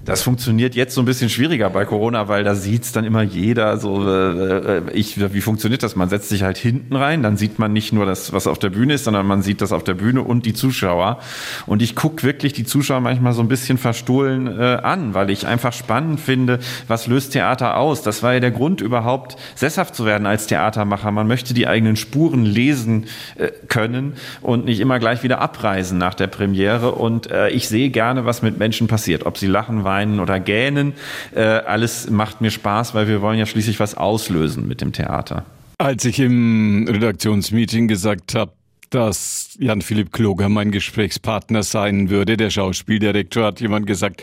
Das 0.05 0.23
funktioniert 0.23 0.75
jetzt 0.75 0.95
so 0.95 1.03
ein 1.03 1.05
bisschen 1.05 1.29
schwieriger 1.31 1.69
bei 1.71 1.85
Corona, 1.85 2.29
weil 2.29 2.45
da 2.45 2.55
sieht's 2.55 2.93
dann 2.93 3.05
immer 3.05 3.23
jeder 3.23 3.76
so, 3.79 4.07
äh, 4.09 4.79
äh, 4.79 4.83
ich, 4.93 5.19
wie 5.33 5.41
funktioniert 5.41 5.83
das? 5.83 5.97
Man 5.97 6.09
setzt 6.09 6.29
sich 6.29 6.43
halt 6.43 6.59
hinten 6.59 6.95
rein, 6.95 7.23
dann 7.23 7.37
sieht 7.37 7.59
man 7.59 7.73
nicht 7.73 7.93
nur 7.93 8.07
das, 8.07 8.33
was 8.33 8.47
auf 8.47 8.59
der 8.59 8.71
Bühne 8.71 8.95
ist, 8.95 9.05
sondern 9.05 9.26
man 9.26 9.43
sieht 9.43 9.61
das 9.61 9.73
auf 9.73 9.83
der 9.83 9.95
Bühne 9.95 10.23
und 10.23 10.47
die 10.47 10.55
Zuschauer. 10.55 11.19
Und 11.67 11.83
ich 11.83 11.97
guck 11.97 12.23
wirklich 12.23 12.53
die 12.53 12.65
Zuschauer 12.65 13.00
manchmal 13.00 13.33
so 13.33 13.41
ein 13.41 13.49
bisschen 13.49 13.79
verstohlen 13.79 14.47
äh, 14.47 14.79
an, 14.83 15.15
weil 15.15 15.31
ich 15.31 15.47
einfach 15.47 15.73
spannend 15.73 16.21
finde, 16.21 16.61
was 16.87 17.07
löst 17.07 17.33
Theater 17.33 17.76
aus? 17.76 18.03
Das 18.03 18.23
war 18.23 18.35
ja 18.35 18.41
der 18.41 18.53
Grund 18.53 18.81
überhaupt, 18.81 19.37
sesshaft 19.55 19.95
zu 19.95 20.05
werden 20.05 20.26
als 20.26 20.47
Theatermacher. 20.47 21.11
Man 21.11 21.26
möchte 21.26 21.55
die 21.55 21.67
eigenen 21.67 21.97
Spuren 21.97 22.45
lesen 22.45 23.07
äh, 23.37 23.49
können 23.69 24.15
und 24.41 24.67
nicht 24.67 24.81
immer 24.81 24.99
gleich 24.99 25.23
wieder 25.23 25.41
abreisen 25.41 25.99
nach 25.99 26.15
der 26.15 26.26
Premiere. 26.26 26.93
Und 26.93 27.31
äh, 27.31 27.49
ich 27.49 27.69
sehe 27.69 27.91
gerne, 27.91 28.25
was 28.25 28.43
mit 28.43 28.59
Menschen 28.59 28.87
passiert, 28.87 29.26
ob 29.26 29.38
sie 29.38 29.47
lachen, 29.47 29.85
weinen 29.87 30.21
oder 30.21 30.38
gähnen. 30.38 30.93
Äh, 31.35 31.40
alles 31.40 32.11
macht 32.11 32.43
mir 32.43 32.50
Spaß, 32.50 32.95
weil 32.95 33.09
wir 33.09 33.23
wollen 33.23 33.38
ja 33.38 33.47
schließlich 33.47 33.81
was 33.81 33.95
auslösen 33.95 34.69
mit 34.69 34.83
dem 34.83 34.93
Theater. 34.93 35.47
Als 35.78 36.05
ich 36.05 36.21
im 36.21 36.87
Redaktionsmeeting 36.87 37.88
gesagt 37.88 38.35
habe, 38.35 38.52
dass 38.90 39.57
Jan-Philipp 39.59 40.12
Kloger 40.12 40.49
mein 40.49 40.71
Gesprächspartner 40.71 41.62
sein 41.62 42.11
würde. 42.11 42.37
Der 42.37 42.50
Schauspieldirektor 42.50 43.45
hat 43.45 43.61
jemand 43.61 43.87
gesagt, 43.87 44.23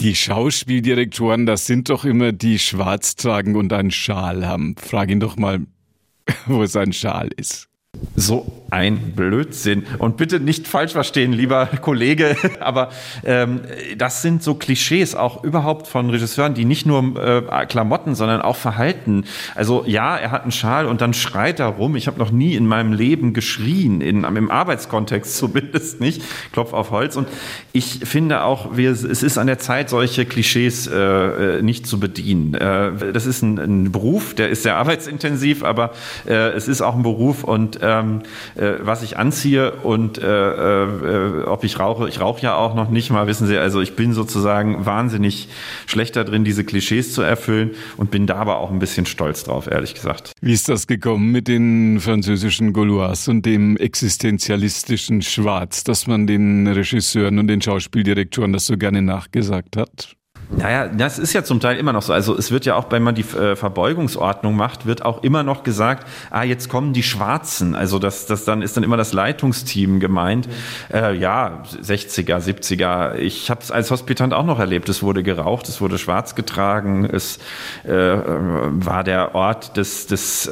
die 0.00 0.14
Schauspieldirektoren, 0.14 1.46
das 1.46 1.66
sind 1.66 1.88
doch 1.88 2.04
immer 2.04 2.32
die 2.32 2.58
schwarz 2.58 3.14
tragen 3.14 3.56
und 3.56 3.72
einen 3.72 3.90
Schal 3.90 4.46
haben. 4.46 4.74
Frag 4.76 5.10
ihn 5.10 5.20
doch 5.20 5.36
mal, 5.36 5.60
wo 6.46 6.66
sein 6.66 6.92
Schal 6.92 7.30
ist. 7.36 7.68
So 8.16 8.61
ein 8.72 9.12
Blödsinn. 9.14 9.84
Und 9.98 10.16
bitte 10.16 10.40
nicht 10.40 10.66
falsch 10.66 10.92
verstehen, 10.92 11.32
lieber 11.32 11.66
Kollege, 11.66 12.36
aber 12.60 12.88
ähm, 13.22 13.60
das 13.98 14.22
sind 14.22 14.42
so 14.42 14.54
Klischees 14.54 15.14
auch 15.14 15.44
überhaupt 15.44 15.86
von 15.86 16.08
Regisseuren, 16.08 16.54
die 16.54 16.64
nicht 16.64 16.86
nur 16.86 17.14
äh, 17.22 17.66
Klamotten, 17.66 18.14
sondern 18.14 18.40
auch 18.40 18.56
Verhalten. 18.56 19.24
Also 19.54 19.84
ja, 19.86 20.16
er 20.16 20.30
hat 20.30 20.42
einen 20.42 20.52
Schal 20.52 20.86
und 20.86 21.02
dann 21.02 21.12
schreit 21.12 21.60
er 21.60 21.66
rum. 21.66 21.96
Ich 21.96 22.06
habe 22.06 22.18
noch 22.18 22.30
nie 22.30 22.54
in 22.54 22.66
meinem 22.66 22.94
Leben 22.94 23.34
geschrien, 23.34 24.00
in, 24.00 24.24
im 24.24 24.50
Arbeitskontext 24.50 25.36
zumindest 25.42 26.00
nicht. 26.00 26.22
Klopf 26.52 26.72
auf 26.72 26.90
Holz. 26.90 27.16
Und 27.16 27.28
ich 27.72 28.00
finde 28.04 28.42
auch, 28.42 28.74
wir, 28.76 28.90
es 28.90 29.04
ist 29.04 29.36
an 29.36 29.48
der 29.48 29.58
Zeit, 29.58 29.90
solche 29.90 30.24
Klischees 30.24 30.86
äh, 30.86 31.58
äh 31.58 31.62
nicht 31.62 31.86
zu 31.86 32.00
bedienen. 32.00 32.54
Äh, 32.54 33.12
das 33.12 33.26
ist 33.26 33.42
ein, 33.42 33.58
ein, 33.58 33.92
Beruf, 33.92 34.34
der 34.34 34.48
ist 34.48 34.62
sehr 34.62 34.76
arbeitsintensiv, 34.76 35.62
aber 35.62 35.92
äh, 36.26 36.52
es 36.52 36.68
ist 36.68 36.80
auch 36.80 36.94
ein 36.94 37.02
Beruf 37.02 37.44
und 37.44 37.78
ähm, 37.82 38.22
äh, 38.62 38.78
was 38.86 39.02
ich 39.02 39.18
anziehe 39.18 39.72
und 39.72 40.18
äh, 40.18 40.26
äh, 40.26 41.42
ob 41.44 41.64
ich 41.64 41.80
rauche. 41.80 42.08
Ich 42.08 42.20
rauche 42.20 42.40
ja 42.42 42.54
auch 42.54 42.74
noch 42.74 42.90
nicht 42.90 43.10
mal, 43.10 43.26
wissen 43.26 43.48
Sie. 43.48 43.58
Also 43.58 43.80
ich 43.80 43.96
bin 43.96 44.12
sozusagen 44.12 44.86
wahnsinnig 44.86 45.48
schlechter 45.86 46.22
drin, 46.22 46.44
diese 46.44 46.62
Klischees 46.64 47.12
zu 47.12 47.22
erfüllen 47.22 47.72
und 47.96 48.12
bin 48.12 48.26
da 48.26 48.36
aber 48.36 48.58
auch 48.58 48.70
ein 48.70 48.78
bisschen 48.78 49.04
stolz 49.04 49.42
drauf, 49.42 49.66
ehrlich 49.68 49.94
gesagt. 49.94 50.32
Wie 50.40 50.52
ist 50.52 50.68
das 50.68 50.86
gekommen 50.86 51.32
mit 51.32 51.48
den 51.48 51.98
französischen 51.98 52.72
Gaulois 52.72 53.28
und 53.28 53.44
dem 53.44 53.76
existenzialistischen 53.76 55.22
Schwarz, 55.22 55.82
dass 55.82 56.06
man 56.06 56.28
den 56.28 56.68
Regisseuren 56.68 57.38
und 57.40 57.48
den 57.48 57.60
Schauspieldirektoren 57.60 58.52
das 58.52 58.66
so 58.66 58.76
gerne 58.76 59.02
nachgesagt 59.02 59.76
hat? 59.76 60.16
Naja, 60.54 60.88
das 60.88 61.18
ist 61.18 61.32
ja 61.32 61.44
zum 61.44 61.60
Teil 61.60 61.78
immer 61.78 61.92
noch 61.92 62.02
so. 62.02 62.12
Also 62.12 62.36
es 62.36 62.50
wird 62.50 62.66
ja 62.66 62.76
auch, 62.76 62.90
wenn 62.90 63.02
man 63.02 63.14
die 63.14 63.22
äh, 63.22 63.56
Verbeugungsordnung 63.56 64.54
macht, 64.54 64.84
wird 64.84 65.02
auch 65.02 65.22
immer 65.22 65.42
noch 65.42 65.62
gesagt, 65.62 66.06
ah, 66.30 66.42
jetzt 66.42 66.68
kommen 66.68 66.92
die 66.92 67.02
Schwarzen. 67.02 67.74
Also 67.74 67.98
das, 67.98 68.26
das 68.26 68.44
dann 68.44 68.60
ist 68.60 68.76
dann 68.76 68.84
immer 68.84 68.98
das 68.98 69.14
Leitungsteam 69.14 69.98
gemeint. 69.98 70.48
Äh, 70.92 71.16
ja, 71.16 71.62
60er, 71.82 72.38
70er. 72.38 73.14
Ich 73.14 73.50
habe 73.50 73.62
es 73.62 73.70
als 73.70 73.90
Hospitant 73.90 74.34
auch 74.34 74.44
noch 74.44 74.58
erlebt. 74.58 74.90
Es 74.90 75.02
wurde 75.02 75.22
geraucht, 75.22 75.68
es 75.68 75.80
wurde 75.80 75.96
schwarz 75.96 76.34
getragen, 76.34 77.06
es 77.06 77.38
äh, 77.84 77.90
war 77.92 79.04
der 79.04 79.34
Ort 79.34 79.78
des, 79.78 80.06
des, 80.06 80.46
äh, 80.46 80.50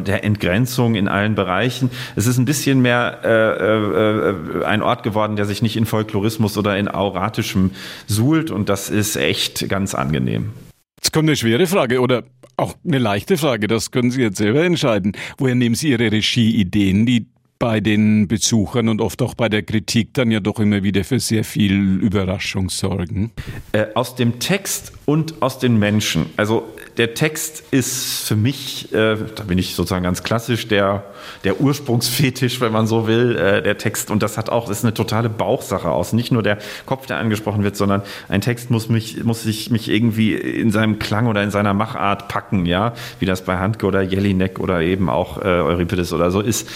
der 0.00 0.24
Entgrenzung 0.24 0.94
in 0.94 1.08
allen 1.08 1.34
Bereichen. 1.34 1.90
Es 2.16 2.26
ist 2.26 2.38
ein 2.38 2.46
bisschen 2.46 2.80
mehr 2.80 3.18
äh, 3.22 4.64
ein 4.64 4.80
Ort 4.82 5.02
geworden, 5.02 5.36
der 5.36 5.44
sich 5.44 5.60
nicht 5.60 5.76
in 5.76 5.84
Folklorismus 5.84 6.56
oder 6.56 6.78
in 6.78 6.88
auratischem 6.88 7.72
suhlt. 8.06 8.50
Und 8.50 8.70
das 8.70 8.88
ist 8.88 9.16
echt 9.16 9.41
echt 9.42 9.68
ganz 9.68 9.94
angenehm. 9.94 10.52
Jetzt 11.00 11.12
kommt 11.12 11.28
eine 11.28 11.36
schwere 11.36 11.66
Frage 11.66 12.00
oder 12.00 12.22
auch 12.56 12.74
eine 12.86 12.98
leichte 12.98 13.36
Frage, 13.36 13.66
das 13.66 13.90
können 13.90 14.10
Sie 14.10 14.22
jetzt 14.22 14.36
selber 14.36 14.62
entscheiden. 14.62 15.12
Woher 15.38 15.54
nehmen 15.54 15.74
Sie 15.74 15.90
Ihre 15.90 16.12
Regieideen, 16.12 17.06
die 17.06 17.26
bei 17.58 17.80
den 17.80 18.28
Besuchern 18.28 18.88
und 18.88 19.00
oft 19.00 19.22
auch 19.22 19.34
bei 19.34 19.48
der 19.48 19.62
Kritik 19.62 20.14
dann 20.14 20.30
ja 20.30 20.40
doch 20.40 20.58
immer 20.58 20.82
wieder 20.82 21.04
für 21.04 21.18
sehr 21.18 21.44
viel 21.44 22.00
Überraschung 22.00 22.70
sorgen? 22.70 23.32
Äh, 23.72 23.86
aus 23.94 24.14
dem 24.14 24.38
Text 24.38 24.92
und 25.06 25.42
aus 25.42 25.58
den 25.58 25.78
Menschen. 25.78 26.26
Also 26.36 26.68
der 26.98 27.14
Text 27.14 27.64
ist 27.70 28.28
für 28.28 28.36
mich, 28.36 28.92
äh, 28.92 29.16
da 29.34 29.44
bin 29.44 29.56
ich 29.56 29.74
sozusagen 29.74 30.04
ganz 30.04 30.22
klassisch, 30.22 30.68
der, 30.68 31.04
der 31.42 31.60
Ursprungsfetisch, 31.60 32.60
wenn 32.60 32.72
man 32.72 32.86
so 32.86 33.06
will, 33.06 33.36
äh, 33.36 33.62
der 33.62 33.78
Text. 33.78 34.10
Und 34.10 34.22
das 34.22 34.36
hat 34.36 34.50
auch, 34.50 34.68
das 34.68 34.78
ist 34.78 34.84
eine 34.84 34.92
totale 34.92 35.30
Bauchsache 35.30 35.90
aus. 35.90 36.12
Nicht 36.12 36.32
nur 36.32 36.42
der 36.42 36.58
Kopf, 36.84 37.06
der 37.06 37.16
angesprochen 37.16 37.64
wird, 37.64 37.76
sondern 37.76 38.02
ein 38.28 38.42
Text 38.42 38.70
muss 38.70 38.90
mich, 38.90 39.24
muss 39.24 39.42
sich 39.42 39.70
mich 39.70 39.88
irgendwie 39.88 40.34
in 40.34 40.70
seinem 40.70 40.98
Klang 40.98 41.28
oder 41.28 41.42
in 41.42 41.50
seiner 41.50 41.72
Machart 41.72 42.28
packen, 42.28 42.66
ja, 42.66 42.92
wie 43.20 43.26
das 43.26 43.42
bei 43.44 43.56
Handke 43.56 43.86
oder 43.86 44.02
Jelinek 44.02 44.60
oder 44.60 44.82
eben 44.82 45.08
auch 45.08 45.38
äh, 45.38 45.44
Euripides 45.44 46.12
oder 46.12 46.30
so 46.30 46.40
ist. 46.40 46.68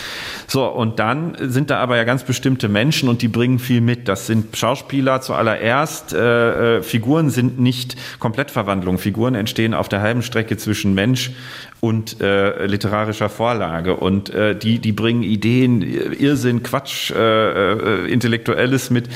So, 0.47 0.67
und 0.67 0.99
dann 0.99 1.37
sind 1.41 1.69
da 1.69 1.79
aber 1.79 1.97
ja 1.97 2.05
ganz 2.05 2.25
bestimmte 2.25 2.69
Menschen 2.69 3.11
und 3.11 3.21
die 3.21 3.29
bringen 3.29 3.59
viel 3.59 3.83
mit. 3.83 4.09
Das 4.09 4.27
sind 4.27 4.57
Schauspieler 4.57 5.21
zuallererst. 5.21 6.15
Äh, 6.15 6.79
äh, 6.79 6.83
Figuren 6.83 7.29
sind 7.29 7.61
nicht 7.61 7.97
Komplettverwandlung. 8.19 8.97
Figuren 8.99 9.35
entstehen 9.35 9.75
auf 9.75 9.91
der 9.91 10.06
halben 10.07 10.23
Strecke 10.23 10.57
zwischen 10.57 10.95
Mensch 10.95 11.33
und 11.81 12.21
äh, 12.21 12.67
literarischer 12.67 13.29
Vorlage. 13.29 13.97
Und 13.97 14.31
äh, 14.31 14.57
die, 14.57 14.79
die 14.79 14.93
bringen 14.93 15.23
Ideen, 15.23 15.83
Irrsinn, 15.83 16.63
Quatsch, 16.63 17.11
äh, 17.11 17.17
äh, 17.17 18.11
Intellektuelles 18.11 18.91
mit. 18.91 19.09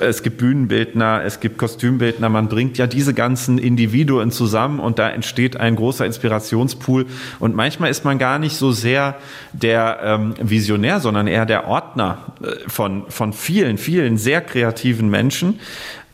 Es 0.00 0.22
gibt 0.22 0.38
Bühnenbildner, 0.38 1.22
es 1.24 1.40
gibt 1.40 1.58
Kostümbildner. 1.58 2.28
Man 2.28 2.48
bringt 2.48 2.76
ja 2.76 2.86
diese 2.86 3.14
ganzen 3.14 3.58
Individuen 3.58 4.30
zusammen 4.30 4.80
und 4.80 4.98
da 4.98 5.08
entsteht 5.08 5.58
ein 5.58 5.76
großer 5.76 6.06
Inspirationspool. 6.06 7.06
Und 7.38 7.54
manchmal 7.54 7.90
ist 7.90 8.04
man 8.04 8.18
gar 8.18 8.38
nicht 8.38 8.56
so 8.56 8.72
sehr 8.72 9.16
der 9.52 10.00
ähm, 10.02 10.34
Visionär, 10.40 11.00
sondern 11.00 11.28
eher 11.28 11.46
der 11.46 11.68
Ordner 11.68 12.18
äh, 12.42 12.68
von, 12.68 13.04
von 13.08 13.32
vielen, 13.32 13.78
vielen 13.78 14.18
sehr 14.18 14.40
kreativen 14.40 15.08
Menschen. 15.08 15.60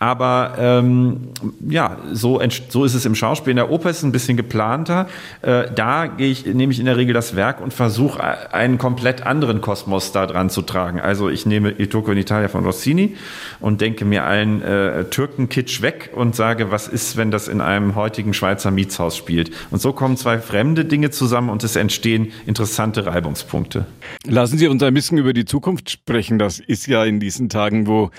Aber 0.04 0.56
ähm, 0.58 1.28
ja, 1.66 1.96
so, 2.12 2.38
so 2.68 2.84
ist 2.84 2.92
es 2.92 3.06
im 3.06 3.14
Schauspiel. 3.14 3.52
In 3.52 3.56
der 3.56 3.70
Oper 3.70 3.88
ist 3.88 3.99
es 3.99 4.02
ein 4.02 4.12
bisschen 4.12 4.37
geplanter. 4.37 5.08
Äh, 5.40 5.73
da 5.75 6.08
gehe 6.08 6.30
ich, 6.30 6.44
nehme 6.44 6.75
ich 6.75 6.78
in 6.78 6.84
der 6.84 6.99
Regel 6.99 7.14
das 7.14 7.37
Werk 7.37 7.62
und 7.62 7.73
versuche 7.73 8.52
einen 8.52 8.76
komplett 8.76 9.26
anderen 9.26 9.62
Kosmos 9.62 10.12
da 10.12 10.26
dran 10.26 10.50
zu 10.50 10.61
tragen. 10.61 11.00
Also 11.00 11.30
ich 11.30 11.46
nehme 11.46 11.70
Il 11.70 11.87
Turco 11.87 12.12
in 12.12 12.18
Italia 12.18 12.49
von 12.49 12.66
Rossini 12.66 13.16
und 13.61 13.80
denke 13.80 14.04
mir 14.04 14.25
allen 14.25 14.61
äh, 14.61 15.04
Türken-Kitsch 15.04 15.80
weg 15.80 16.11
und 16.14 16.37
sage, 16.37 16.70
was 16.70 16.87
ist, 16.87 17.16
wenn 17.16 17.30
das 17.30 17.49
in 17.49 17.62
einem 17.62 17.94
heutigen 17.94 18.34
Schweizer 18.34 18.70
Mietshaus 18.70 19.16
spielt? 19.16 19.52
Und 19.70 19.80
so 19.80 19.94
kommen 19.94 20.18
zwei 20.18 20.38
fremde 20.38 20.84
Dinge 20.84 21.12
zusammen 21.12 21.49
und 21.49 21.64
es 21.64 21.76
entstehen 21.76 22.30
interessante 22.44 23.06
Reibungspunkte. 23.06 23.87
Lassen 24.26 24.58
Sie 24.58 24.68
uns 24.68 24.82
ein 24.82 24.92
bisschen 24.92 25.16
über 25.16 25.32
die 25.32 25.46
Zukunft 25.46 25.88
sprechen. 25.88 26.38
Das 26.38 26.58
ist 26.58 26.88
ja 26.88 27.06
in 27.06 27.20
diesen 27.20 27.49
Tagen, 27.49 27.87
wo 27.87 28.11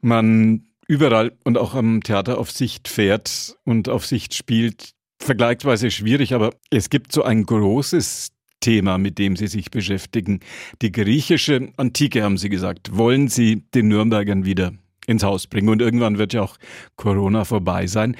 man 0.00 0.62
überall 0.88 1.32
und 1.44 1.56
auch 1.56 1.74
am 1.74 2.02
Theater 2.02 2.38
auf 2.38 2.50
Sicht 2.50 2.88
fährt 2.88 3.56
und 3.64 3.88
auf 3.88 4.06
Sicht 4.06 4.34
spielt, 4.34 4.94
vergleichsweise 5.20 5.90
schwierig, 5.90 6.34
aber 6.34 6.50
es 6.70 6.90
gibt 6.90 7.12
so 7.12 7.22
ein 7.22 7.44
großes 7.44 8.30
Thema, 8.60 8.98
mit 8.98 9.18
dem 9.18 9.36
Sie 9.36 9.46
sich 9.46 9.70
beschäftigen. 9.70 10.40
Die 10.82 10.90
griechische 10.90 11.68
Antike, 11.76 12.22
haben 12.22 12.38
Sie 12.38 12.48
gesagt, 12.48 12.96
wollen 12.96 13.28
Sie 13.28 13.62
den 13.74 13.88
Nürnbergern 13.88 14.44
wieder 14.44 14.72
ins 15.06 15.22
Haus 15.22 15.46
bringen. 15.46 15.68
Und 15.68 15.82
irgendwann 15.82 16.18
wird 16.18 16.32
ja 16.32 16.42
auch 16.42 16.56
Corona 16.96 17.44
vorbei 17.44 17.86
sein. 17.86 18.16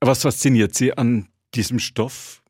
Was 0.00 0.22
fasziniert 0.22 0.74
Sie 0.74 0.96
an 0.96 1.28
diesem 1.54 1.78
Stoff? 1.78 2.41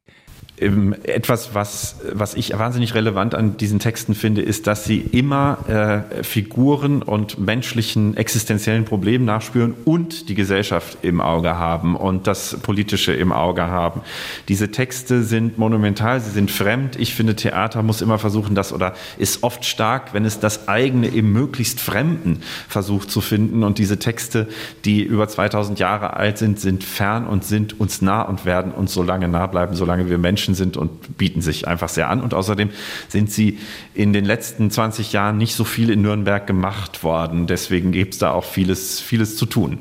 Etwas, 1.04 1.54
was, 1.54 1.96
was 2.12 2.34
ich 2.34 2.56
wahnsinnig 2.58 2.94
relevant 2.94 3.34
an 3.34 3.56
diesen 3.56 3.78
Texten 3.78 4.14
finde, 4.14 4.42
ist, 4.42 4.66
dass 4.66 4.84
sie 4.84 4.98
immer 4.98 5.58
äh, 5.68 6.22
Figuren 6.22 7.02
und 7.02 7.38
menschlichen 7.38 8.16
existenziellen 8.16 8.84
Problemen 8.84 9.24
nachspüren 9.24 9.74
und 9.84 10.28
die 10.28 10.34
Gesellschaft 10.34 10.98
im 11.02 11.20
Auge 11.20 11.56
haben 11.56 11.96
und 11.96 12.26
das 12.26 12.58
Politische 12.62 13.12
im 13.12 13.32
Auge 13.32 13.62
haben. 13.62 14.02
Diese 14.48 14.70
Texte 14.70 15.22
sind 15.22 15.58
monumental, 15.58 16.20
sie 16.20 16.30
sind 16.30 16.50
fremd. 16.50 16.96
Ich 16.96 17.14
finde, 17.14 17.36
Theater 17.36 17.82
muss 17.82 18.00
immer 18.00 18.18
versuchen, 18.18 18.54
das 18.54 18.72
oder 18.72 18.94
ist 19.18 19.42
oft 19.42 19.64
stark, 19.64 20.14
wenn 20.14 20.24
es 20.24 20.40
das 20.40 20.68
eigene 20.68 21.08
im 21.08 21.32
möglichst 21.32 21.80
Fremden 21.80 22.42
versucht 22.68 23.10
zu 23.10 23.20
finden. 23.20 23.64
Und 23.64 23.78
diese 23.78 23.98
Texte, 23.98 24.48
die 24.84 25.02
über 25.02 25.28
2000 25.28 25.78
Jahre 25.78 26.14
alt 26.14 26.38
sind, 26.38 26.60
sind 26.60 26.84
fern 26.84 27.26
und 27.26 27.44
sind 27.44 27.80
uns 27.80 28.02
nah 28.02 28.22
und 28.22 28.44
werden 28.44 28.72
uns 28.72 28.92
so 28.92 29.02
lange 29.02 29.28
nah 29.28 29.46
bleiben, 29.46 29.74
solange 29.74 30.08
wir 30.08 30.18
Menschen 30.18 30.51
Menschen 30.52 30.54
sind 30.54 30.76
und 30.76 31.18
bieten 31.18 31.40
sich 31.40 31.66
einfach 31.66 31.88
sehr 31.88 32.08
an. 32.08 32.20
Und 32.20 32.34
außerdem 32.34 32.70
sind 33.08 33.30
sie 33.30 33.58
in 33.94 34.12
den 34.12 34.24
letzten 34.24 34.70
20 34.70 35.12
Jahren 35.12 35.38
nicht 35.38 35.54
so 35.54 35.64
viel 35.64 35.90
in 35.90 36.02
Nürnberg 36.02 36.46
gemacht 36.46 37.02
worden. 37.02 37.46
Deswegen 37.46 37.92
gibt 37.92 38.14
es 38.14 38.18
da 38.18 38.32
auch 38.32 38.44
vieles, 38.44 39.00
vieles 39.00 39.36
zu 39.36 39.46
tun. 39.46 39.78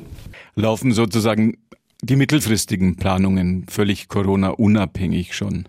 Laufen 0.54 0.92
sozusagen 0.92 1.56
die 2.04 2.16
mittelfristigen 2.16 2.96
Planungen 2.96 3.64
völlig 3.70 4.08
Corona-unabhängig 4.08 5.36
schon? 5.36 5.68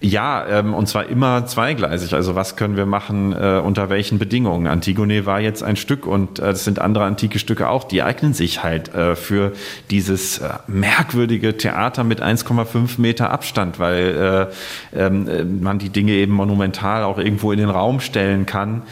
Ja, 0.00 0.46
ähm, 0.46 0.72
und 0.72 0.86
zwar 0.86 1.06
immer 1.08 1.46
zweigleisig. 1.46 2.14
Also 2.14 2.36
was 2.36 2.54
können 2.54 2.76
wir 2.76 2.86
machen, 2.86 3.32
äh, 3.32 3.60
unter 3.64 3.90
welchen 3.90 4.20
Bedingungen? 4.20 4.68
Antigone 4.68 5.26
war 5.26 5.40
jetzt 5.40 5.64
ein 5.64 5.74
Stück 5.74 6.06
und 6.06 6.38
äh, 6.38 6.50
es 6.50 6.62
sind 6.62 6.78
andere 6.78 7.04
antike 7.04 7.40
Stücke 7.40 7.68
auch, 7.68 7.82
die 7.82 8.04
eignen 8.04 8.34
sich 8.34 8.62
halt 8.62 8.94
äh, 8.94 9.16
für 9.16 9.52
dieses 9.90 10.38
äh, 10.38 10.50
merkwürdige 10.68 11.56
Theater 11.56 12.04
mit 12.04 12.22
1,5 12.22 13.00
Meter 13.00 13.30
Abstand, 13.30 13.80
weil 13.80 14.50
äh, 14.94 14.98
ähm, 14.98 15.26
äh, 15.26 15.42
man 15.42 15.80
die 15.80 15.90
Dinge 15.90 16.12
eben 16.12 16.34
monumental 16.34 17.02
auch 17.02 17.18
irgendwo 17.18 17.50
in 17.50 17.58
den 17.58 17.70
Raum 17.70 17.98
stellen 18.00 18.46
kann. 18.46 18.82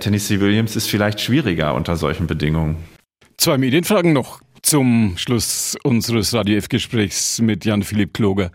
Tennessee 0.00 0.40
Williams 0.40 0.76
ist 0.76 0.88
vielleicht 0.88 1.20
schwieriger 1.20 1.74
unter 1.74 1.96
solchen 1.96 2.26
Bedingungen. 2.26 2.76
Zwei 3.38 3.56
Medienfragen 3.56 4.12
noch 4.12 4.40
zum 4.62 5.14
Schluss 5.16 5.76
unseres 5.82 6.34
Radio 6.34 6.56
F-Gesprächs 6.58 7.40
mit 7.40 7.64
Jan-Philipp 7.64 8.14
Kloger. 8.14 8.50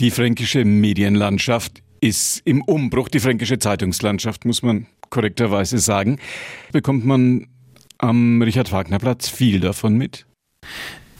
Die 0.00 0.10
fränkische 0.10 0.64
Medienlandschaft 0.64 1.82
ist 2.00 2.42
im 2.44 2.62
Umbruch. 2.62 3.08
Die 3.08 3.20
fränkische 3.20 3.58
Zeitungslandschaft, 3.58 4.44
muss 4.44 4.62
man 4.62 4.86
korrekterweise 5.10 5.78
sagen. 5.78 6.18
Bekommt 6.72 7.04
man 7.04 7.46
am 7.98 8.42
Richard-Wagner-Platz 8.42 9.28
viel 9.28 9.60
davon 9.60 9.96
mit? 9.96 10.26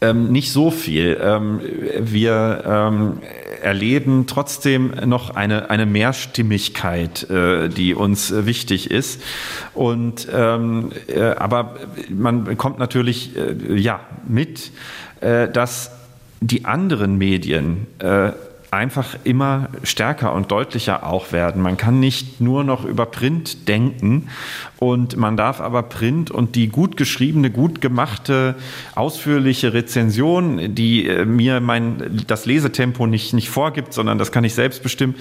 Ähm, 0.01 0.33
nicht 0.33 0.51
so 0.51 0.71
viel. 0.71 1.19
Ähm, 1.23 1.61
wir, 2.01 2.65
ähm, 2.67 3.21
erleben 3.63 4.27
trotzdem 4.27 4.93
noch 5.07 5.31
eine, 5.31 5.71
eine 5.71 5.87
Mehrstimmigkeit, 5.87 7.29
äh, 7.31 7.69
die 7.69 7.95
uns 7.95 8.31
äh, 8.31 8.47
wichtig 8.47 8.91
ist. 8.91 9.23
Und 9.75 10.29
ähm, 10.33 10.93
äh, 11.09 11.23
aber 11.23 11.77
man 12.11 12.45
bekommt 12.45 12.79
natürlich 12.79 13.37
äh, 13.37 13.75
ja 13.79 14.01
mit, 14.27 14.73
äh, 15.21 15.49
dass 15.49 15.93
die 16.41 16.65
anderen 16.65 17.19
Medien 17.19 17.87
äh, 17.99 18.33
einfach 18.73 19.17
immer 19.25 19.69
stärker 19.83 20.33
und 20.33 20.51
deutlicher 20.51 21.07
auch 21.07 21.31
werden. 21.31 21.61
Man 21.61 21.77
kann 21.77 22.01
nicht 22.01 22.41
nur 22.41 22.65
noch 22.65 22.87
über 22.87 23.05
Print 23.05 23.69
denken 23.69 24.29
und 24.79 25.19
man 25.19 25.37
darf 25.37 25.61
aber 25.61 25.83
Print 25.83 26.31
und 26.31 26.57
die 26.57 26.69
gut 26.69 26.97
geschriebene, 26.97 27.51
gut 27.51 27.83
gemachte, 27.83 28.55
ausführliche 28.95 29.75
Rezension, 29.75 30.75
die 30.75 31.07
äh, 31.07 31.27
mir 31.27 31.61
mein, 31.61 32.25
das 32.27 32.47
Lesetempo 32.47 33.07
nicht, 33.07 33.35
nicht 33.35 33.51
vorgibt, 33.51 33.93
sondern 33.93 34.17
das 34.17 34.33
kann 34.33 34.43
ich 34.43 34.55
selbst 34.55 34.83
bestimmen, 34.83 35.17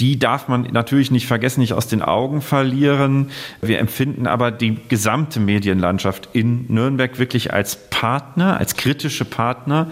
die 0.00 0.18
darf 0.18 0.48
man 0.48 0.62
natürlich 0.62 1.10
nicht 1.10 1.26
vergessen, 1.26 1.60
nicht 1.60 1.74
aus 1.74 1.88
den 1.88 2.00
Augen 2.00 2.40
verlieren. 2.40 3.30
Wir 3.60 3.78
empfinden 3.78 4.26
aber 4.26 4.50
die 4.50 4.78
gesamte 4.88 5.38
Medienlandschaft 5.38 6.30
in 6.32 6.64
Nürnberg 6.68 7.18
wirklich 7.18 7.52
als 7.52 7.76
Partner, 7.90 8.56
als 8.56 8.74
kritische 8.74 9.26
Partner. 9.26 9.90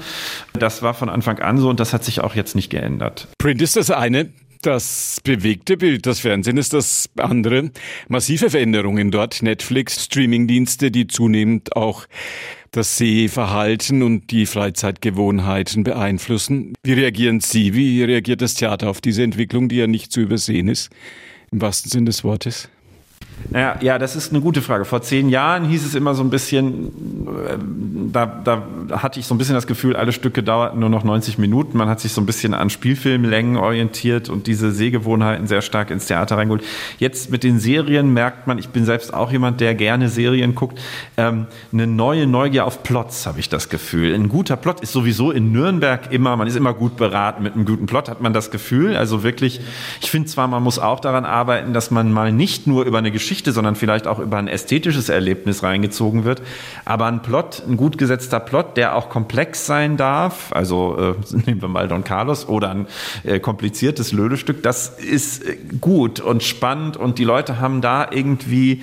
Das 0.54 0.82
war 0.82 0.94
von 0.94 1.10
Anfang 1.10 1.38
an 1.40 1.58
so 1.58 1.68
und 1.68 1.80
das 1.80 1.92
hat 1.92 2.02
sich 2.02 2.22
auch 2.22 2.34
jetzt 2.34 2.56
nicht 2.56 2.70
geändert 2.70 2.93
verändert. 2.94 3.28
Print 3.38 3.62
ist 3.62 3.76
das 3.76 3.90
eine. 3.90 4.30
Das 4.62 5.20
bewegte 5.22 5.76
Bild, 5.76 6.06
das 6.06 6.20
Fernsehen 6.20 6.56
ist 6.56 6.72
das 6.72 7.10
andere. 7.18 7.70
Massive 8.08 8.48
Veränderungen 8.48 9.10
dort, 9.10 9.42
Netflix, 9.42 10.04
Streamingdienste, 10.04 10.90
die 10.90 11.06
zunehmend 11.06 11.76
auch 11.76 12.06
das 12.70 12.96
Sehverhalten 12.96 14.02
und 14.02 14.30
die 14.30 14.46
Freizeitgewohnheiten 14.46 15.84
beeinflussen. 15.84 16.72
Wie 16.82 16.94
reagieren 16.94 17.40
Sie, 17.40 17.74
wie 17.74 18.02
reagiert 18.02 18.40
das 18.40 18.54
Theater 18.54 18.88
auf 18.88 19.02
diese 19.02 19.22
Entwicklung, 19.22 19.68
die 19.68 19.76
ja 19.76 19.86
nicht 19.86 20.10
zu 20.12 20.20
übersehen 20.20 20.68
ist, 20.68 20.88
im 21.52 21.60
wahrsten 21.60 21.90
Sinn 21.90 22.06
des 22.06 22.24
Wortes? 22.24 22.70
Naja, 23.50 23.76
ja, 23.80 23.98
das 23.98 24.16
ist 24.16 24.32
eine 24.32 24.40
gute 24.40 24.62
Frage. 24.62 24.84
Vor 24.84 25.02
zehn 25.02 25.28
Jahren 25.28 25.64
hieß 25.64 25.84
es 25.84 25.94
immer 25.94 26.14
so 26.14 26.22
ein 26.22 26.30
bisschen, 26.30 26.88
äh, 27.46 27.58
da, 28.12 28.26
da 28.26 28.62
hatte 28.90 29.20
ich 29.20 29.26
so 29.26 29.34
ein 29.34 29.38
bisschen 29.38 29.54
das 29.54 29.66
Gefühl, 29.66 29.96
alle 29.96 30.12
Stücke 30.12 30.42
dauerten 30.42 30.80
nur 30.80 30.88
noch 30.88 31.04
90 31.04 31.38
Minuten. 31.38 31.76
Man 31.76 31.88
hat 31.88 32.00
sich 32.00 32.12
so 32.12 32.20
ein 32.20 32.26
bisschen 32.26 32.54
an 32.54 32.70
Spielfilmlängen 32.70 33.56
orientiert 33.56 34.28
und 34.28 34.46
diese 34.46 34.72
Sehgewohnheiten 34.72 35.46
sehr 35.46 35.62
stark 35.62 35.90
ins 35.90 36.06
Theater 36.06 36.36
reingeholt. 36.36 36.64
Jetzt 36.98 37.30
mit 37.30 37.44
den 37.44 37.58
Serien 37.58 38.12
merkt 38.12 38.46
man, 38.46 38.58
ich 38.58 38.70
bin 38.70 38.84
selbst 38.84 39.12
auch 39.12 39.30
jemand, 39.30 39.60
der 39.60 39.74
gerne 39.74 40.08
Serien 40.08 40.54
guckt, 40.54 40.80
ähm, 41.16 41.46
eine 41.72 41.86
neue 41.86 42.26
Neugier 42.26 42.64
auf 42.64 42.82
Plots, 42.82 43.26
habe 43.26 43.40
ich 43.40 43.48
das 43.48 43.68
Gefühl. 43.68 44.14
Ein 44.14 44.28
guter 44.28 44.56
Plot 44.56 44.80
ist 44.80 44.92
sowieso 44.92 45.30
in 45.30 45.52
Nürnberg 45.52 46.10
immer, 46.12 46.36
man 46.36 46.48
ist 46.48 46.56
immer 46.56 46.72
gut 46.72 46.96
beraten. 46.96 47.42
Mit 47.42 47.54
einem 47.54 47.66
guten 47.66 47.86
Plot 47.86 48.08
hat 48.08 48.20
man 48.20 48.32
das 48.32 48.50
Gefühl. 48.50 48.96
Also 48.96 49.22
wirklich, 49.22 49.60
ich 50.00 50.10
finde 50.10 50.28
zwar, 50.28 50.48
man 50.48 50.62
muss 50.62 50.78
auch 50.78 51.00
daran 51.00 51.24
arbeiten, 51.24 51.72
dass 51.74 51.90
man 51.90 52.10
mal 52.10 52.32
nicht 52.32 52.66
nur 52.66 52.84
über 52.84 52.98
eine 52.98 53.10
Geschichte 53.10 53.23
Geschichte, 53.24 53.52
sondern 53.52 53.74
vielleicht 53.74 54.06
auch 54.06 54.18
über 54.18 54.36
ein 54.36 54.48
ästhetisches 54.48 55.08
Erlebnis 55.08 55.62
reingezogen 55.62 56.24
wird. 56.24 56.42
Aber 56.84 57.06
ein 57.06 57.22
Plot, 57.22 57.62
ein 57.66 57.78
gut 57.78 57.96
gesetzter 57.96 58.38
Plot, 58.38 58.76
der 58.76 58.94
auch 58.94 59.08
komplex 59.08 59.64
sein 59.64 59.96
darf, 59.96 60.52
also 60.52 61.16
äh, 61.32 61.36
nehmen 61.46 61.62
wir 61.62 61.68
mal 61.68 61.88
Don 61.88 62.04
Carlos 62.04 62.46
oder 62.46 62.70
ein 62.70 62.86
äh, 63.22 63.40
kompliziertes 63.40 64.12
Lödestück, 64.12 64.62
das 64.62 64.90
ist 64.90 65.48
äh, 65.48 65.56
gut 65.80 66.20
und 66.20 66.42
spannend 66.42 66.98
und 66.98 67.18
die 67.18 67.24
Leute 67.24 67.60
haben 67.60 67.80
da 67.80 68.08
irgendwie, 68.10 68.82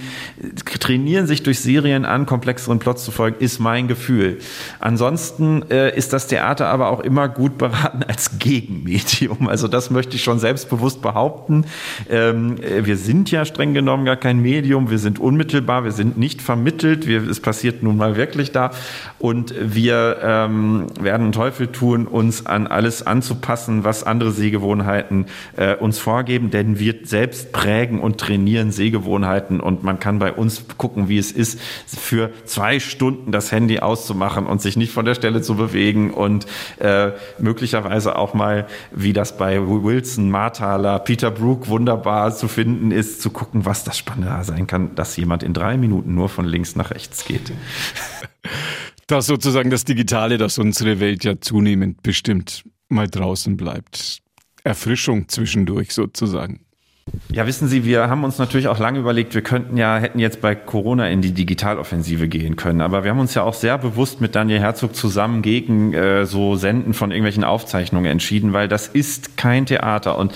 trainieren 0.79 1.27
sich 1.27 1.43
durch 1.43 1.59
Serien 1.59 2.03
an, 2.05 2.25
komplexeren 2.25 2.79
Plots 2.79 3.05
zu 3.05 3.11
folgen, 3.11 3.37
ist 3.39 3.59
mein 3.59 3.87
Gefühl. 3.87 4.39
Ansonsten 4.79 5.69
äh, 5.69 5.95
ist 5.95 6.13
das 6.13 6.25
Theater 6.25 6.67
aber 6.69 6.89
auch 6.89 7.01
immer 7.01 7.29
gut 7.29 7.59
beraten 7.59 8.01
als 8.07 8.39
Gegenmedium. 8.39 9.47
Also 9.47 9.67
das 9.67 9.91
möchte 9.91 10.15
ich 10.15 10.23
schon 10.23 10.39
selbstbewusst 10.39 11.03
behaupten. 11.03 11.65
Ähm, 12.09 12.55
äh, 12.63 12.87
wir 12.87 12.97
sind 12.97 13.29
ja 13.29 13.45
streng 13.45 13.73
genommen 13.73 14.05
gar 14.05 14.15
kein 14.15 14.30
kein 14.31 14.41
Medium, 14.41 14.89
wir 14.89 14.97
sind 14.97 15.19
unmittelbar, 15.19 15.83
wir 15.83 15.91
sind 15.91 16.17
nicht 16.17 16.41
vermittelt, 16.41 17.05
wir, 17.05 17.29
es 17.29 17.41
passiert 17.41 17.83
nun 17.83 17.97
mal 17.97 18.15
wirklich 18.15 18.53
da. 18.53 18.71
Und 19.19 19.53
wir 19.59 20.19
ähm, 20.23 20.87
werden 21.01 21.33
Teufel 21.33 21.67
tun, 21.67 22.07
uns 22.07 22.45
an 22.45 22.65
alles 22.65 23.05
anzupassen, 23.05 23.83
was 23.83 24.05
andere 24.05 24.31
Sehgewohnheiten 24.31 25.25
äh, 25.57 25.75
uns 25.75 25.99
vorgeben, 25.99 26.49
denn 26.49 26.79
wir 26.79 26.95
selbst 27.03 27.51
prägen 27.51 27.99
und 27.99 28.19
trainieren 28.19 28.71
Sehgewohnheiten. 28.71 29.59
Und 29.59 29.83
man 29.83 29.99
kann 29.99 30.17
bei 30.17 30.31
uns 30.31 30.63
gucken, 30.77 31.09
wie 31.09 31.17
es 31.17 31.33
ist, 31.33 31.59
für 31.85 32.29
zwei 32.45 32.79
Stunden 32.79 33.33
das 33.33 33.51
Handy 33.51 33.79
auszumachen 33.79 34.45
und 34.45 34.61
sich 34.61 34.77
nicht 34.77 34.93
von 34.93 35.03
der 35.03 35.15
Stelle 35.15 35.41
zu 35.41 35.55
bewegen. 35.55 36.11
Und 36.11 36.47
äh, 36.79 37.11
möglicherweise 37.37 38.15
auch 38.15 38.33
mal, 38.33 38.65
wie 38.91 39.11
das 39.11 39.35
bei 39.35 39.59
Wilson, 39.59 40.31
Marthaler, 40.31 40.99
Peter 40.99 41.31
Brook 41.31 41.67
wunderbar 41.67 42.33
zu 42.33 42.47
finden 42.47 42.91
ist, 42.91 43.21
zu 43.21 43.29
gucken, 43.29 43.65
was 43.65 43.83
das 43.83 43.97
spannend 43.97 44.20
da 44.21 44.43
sein 44.43 44.67
kann, 44.67 44.95
dass 44.95 45.17
jemand 45.17 45.43
in 45.43 45.53
drei 45.53 45.77
Minuten 45.77 46.13
nur 46.13 46.29
von 46.29 46.45
links 46.45 46.75
nach 46.75 46.91
rechts 46.91 47.25
geht. 47.25 47.51
Das 49.07 49.25
sozusagen 49.25 49.69
das 49.69 49.83
Digitale, 49.83 50.37
das 50.37 50.57
unsere 50.57 51.01
Welt 51.01 51.25
ja 51.25 51.41
zunehmend 51.41 52.01
bestimmt 52.01 52.63
mal 52.87 53.09
draußen 53.09 53.57
bleibt. 53.57 54.19
Erfrischung 54.63 55.27
zwischendurch 55.27 55.93
sozusagen. 55.93 56.61
Ja, 57.33 57.47
wissen 57.47 57.69
Sie, 57.69 57.85
wir 57.85 58.09
haben 58.09 58.25
uns 58.25 58.39
natürlich 58.39 58.67
auch 58.67 58.79
lange 58.79 58.99
überlegt, 58.99 59.33
wir 59.33 59.41
könnten 59.41 59.77
ja, 59.77 59.97
hätten 59.97 60.19
jetzt 60.19 60.41
bei 60.41 60.53
Corona 60.53 61.07
in 61.07 61.21
die 61.21 61.31
Digitaloffensive 61.31 62.27
gehen 62.27 62.57
können. 62.57 62.81
Aber 62.81 63.03
wir 63.03 63.11
haben 63.11 63.19
uns 63.19 63.33
ja 63.33 63.43
auch 63.43 63.53
sehr 63.53 63.77
bewusst 63.77 64.19
mit 64.21 64.35
Daniel 64.35 64.59
Herzog 64.59 64.95
zusammen 64.95 65.41
gegen 65.41 65.93
äh, 65.93 66.25
so 66.25 66.55
Senden 66.55 66.93
von 66.93 67.11
irgendwelchen 67.11 67.43
Aufzeichnungen 67.43 68.11
entschieden, 68.11 68.53
weil 68.53 68.67
das 68.67 68.87
ist 68.87 69.37
kein 69.37 69.65
Theater. 69.65 70.17
Und 70.17 70.33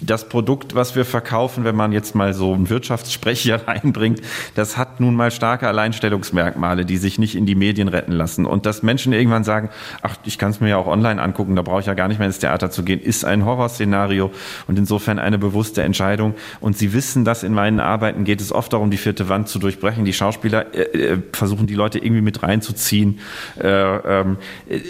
das 0.00 0.28
Produkt, 0.28 0.74
was 0.74 0.94
wir 0.94 1.04
verkaufen, 1.04 1.64
wenn 1.64 1.76
man 1.76 1.92
jetzt 1.92 2.14
mal 2.14 2.34
so 2.34 2.52
einen 2.52 2.68
Wirtschaftssprecher 2.68 3.60
reinbringt, 3.66 4.20
das 4.54 4.76
hat 4.76 5.00
nun 5.00 5.14
mal 5.14 5.30
starke 5.30 5.68
Alleinstellungsmerkmale, 5.68 6.84
die 6.84 6.96
sich 6.98 7.18
nicht 7.18 7.34
in 7.34 7.46
die 7.46 7.54
Medien 7.54 7.88
retten 7.88 8.12
lassen. 8.12 8.46
Und 8.46 8.66
dass 8.66 8.82
Menschen 8.82 9.12
irgendwann 9.14 9.44
sagen, 9.44 9.70
ach, 10.02 10.16
ich 10.24 10.38
kann 10.38 10.50
es 10.50 10.60
mir 10.60 10.70
ja 10.70 10.76
auch 10.76 10.86
online 10.86 11.20
angucken, 11.20 11.56
da 11.56 11.62
brauche 11.62 11.80
ich 11.80 11.86
ja 11.86 11.94
gar 11.94 12.08
nicht 12.08 12.18
mehr 12.18 12.26
ins 12.26 12.38
Theater 12.38 12.70
zu 12.70 12.82
gehen, 12.82 13.00
ist 13.00 13.24
ein 13.24 13.44
Horrorszenario 13.44 14.30
und 14.66 14.78
insofern 14.78 15.18
eine 15.18 15.38
bewusste 15.38 15.82
Entscheidung 15.82 16.05
Entscheidung. 16.06 16.34
Und 16.60 16.76
Sie 16.78 16.92
wissen, 16.92 17.24
dass 17.24 17.42
in 17.42 17.52
meinen 17.52 17.80
Arbeiten 17.80 18.24
geht 18.24 18.40
es 18.40 18.52
oft 18.52 18.72
darum, 18.72 18.90
die 18.90 18.96
vierte 18.96 19.28
Wand 19.28 19.48
zu 19.48 19.58
durchbrechen. 19.58 20.04
Die 20.04 20.12
Schauspieler 20.12 20.74
äh, 20.74 20.82
äh 20.82 21.18
versuchen, 21.32 21.66
die 21.66 21.74
Leute 21.74 21.98
irgendwie 21.98 22.22
mit 22.22 22.42
reinzuziehen. 22.42 23.18
Äh, 23.60 23.66
ähm, 23.66 24.36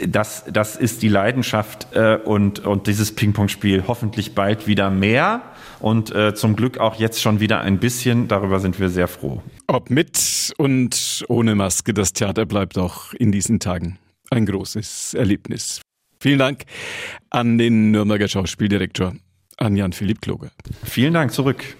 das, 0.06 0.44
das 0.52 0.76
ist 0.76 1.02
die 1.02 1.08
Leidenschaft 1.08 1.88
äh, 1.94 2.16
und, 2.16 2.60
und 2.60 2.86
dieses 2.86 3.14
Ping-Pong-Spiel 3.14 3.84
hoffentlich 3.86 4.34
bald 4.34 4.66
wieder 4.66 4.90
mehr 4.90 5.42
und 5.80 6.14
äh, 6.14 6.34
zum 6.34 6.56
Glück 6.56 6.78
auch 6.78 6.96
jetzt 6.96 7.20
schon 7.20 7.40
wieder 7.40 7.60
ein 7.60 7.78
bisschen. 7.78 8.28
Darüber 8.28 8.60
sind 8.60 8.78
wir 8.78 8.88
sehr 8.88 9.08
froh. 9.08 9.42
Ob 9.66 9.90
mit 9.90 10.52
und 10.58 11.24
ohne 11.28 11.54
Maske, 11.54 11.94
das 11.94 12.12
Theater 12.12 12.46
bleibt 12.46 12.78
auch 12.78 13.12
in 13.14 13.32
diesen 13.32 13.58
Tagen 13.60 13.98
ein 14.30 14.46
großes 14.46 15.14
Erlebnis. 15.14 15.80
Vielen 16.20 16.38
Dank 16.38 16.64
an 17.30 17.58
den 17.58 17.90
Nürnberger 17.90 18.28
Schauspieldirektor 18.28 19.14
an 19.56 19.76
Jan-Philipp 19.76 20.20
Kloge. 20.20 20.50
Vielen 20.84 21.14
Dank 21.14 21.32
zurück. 21.32 21.76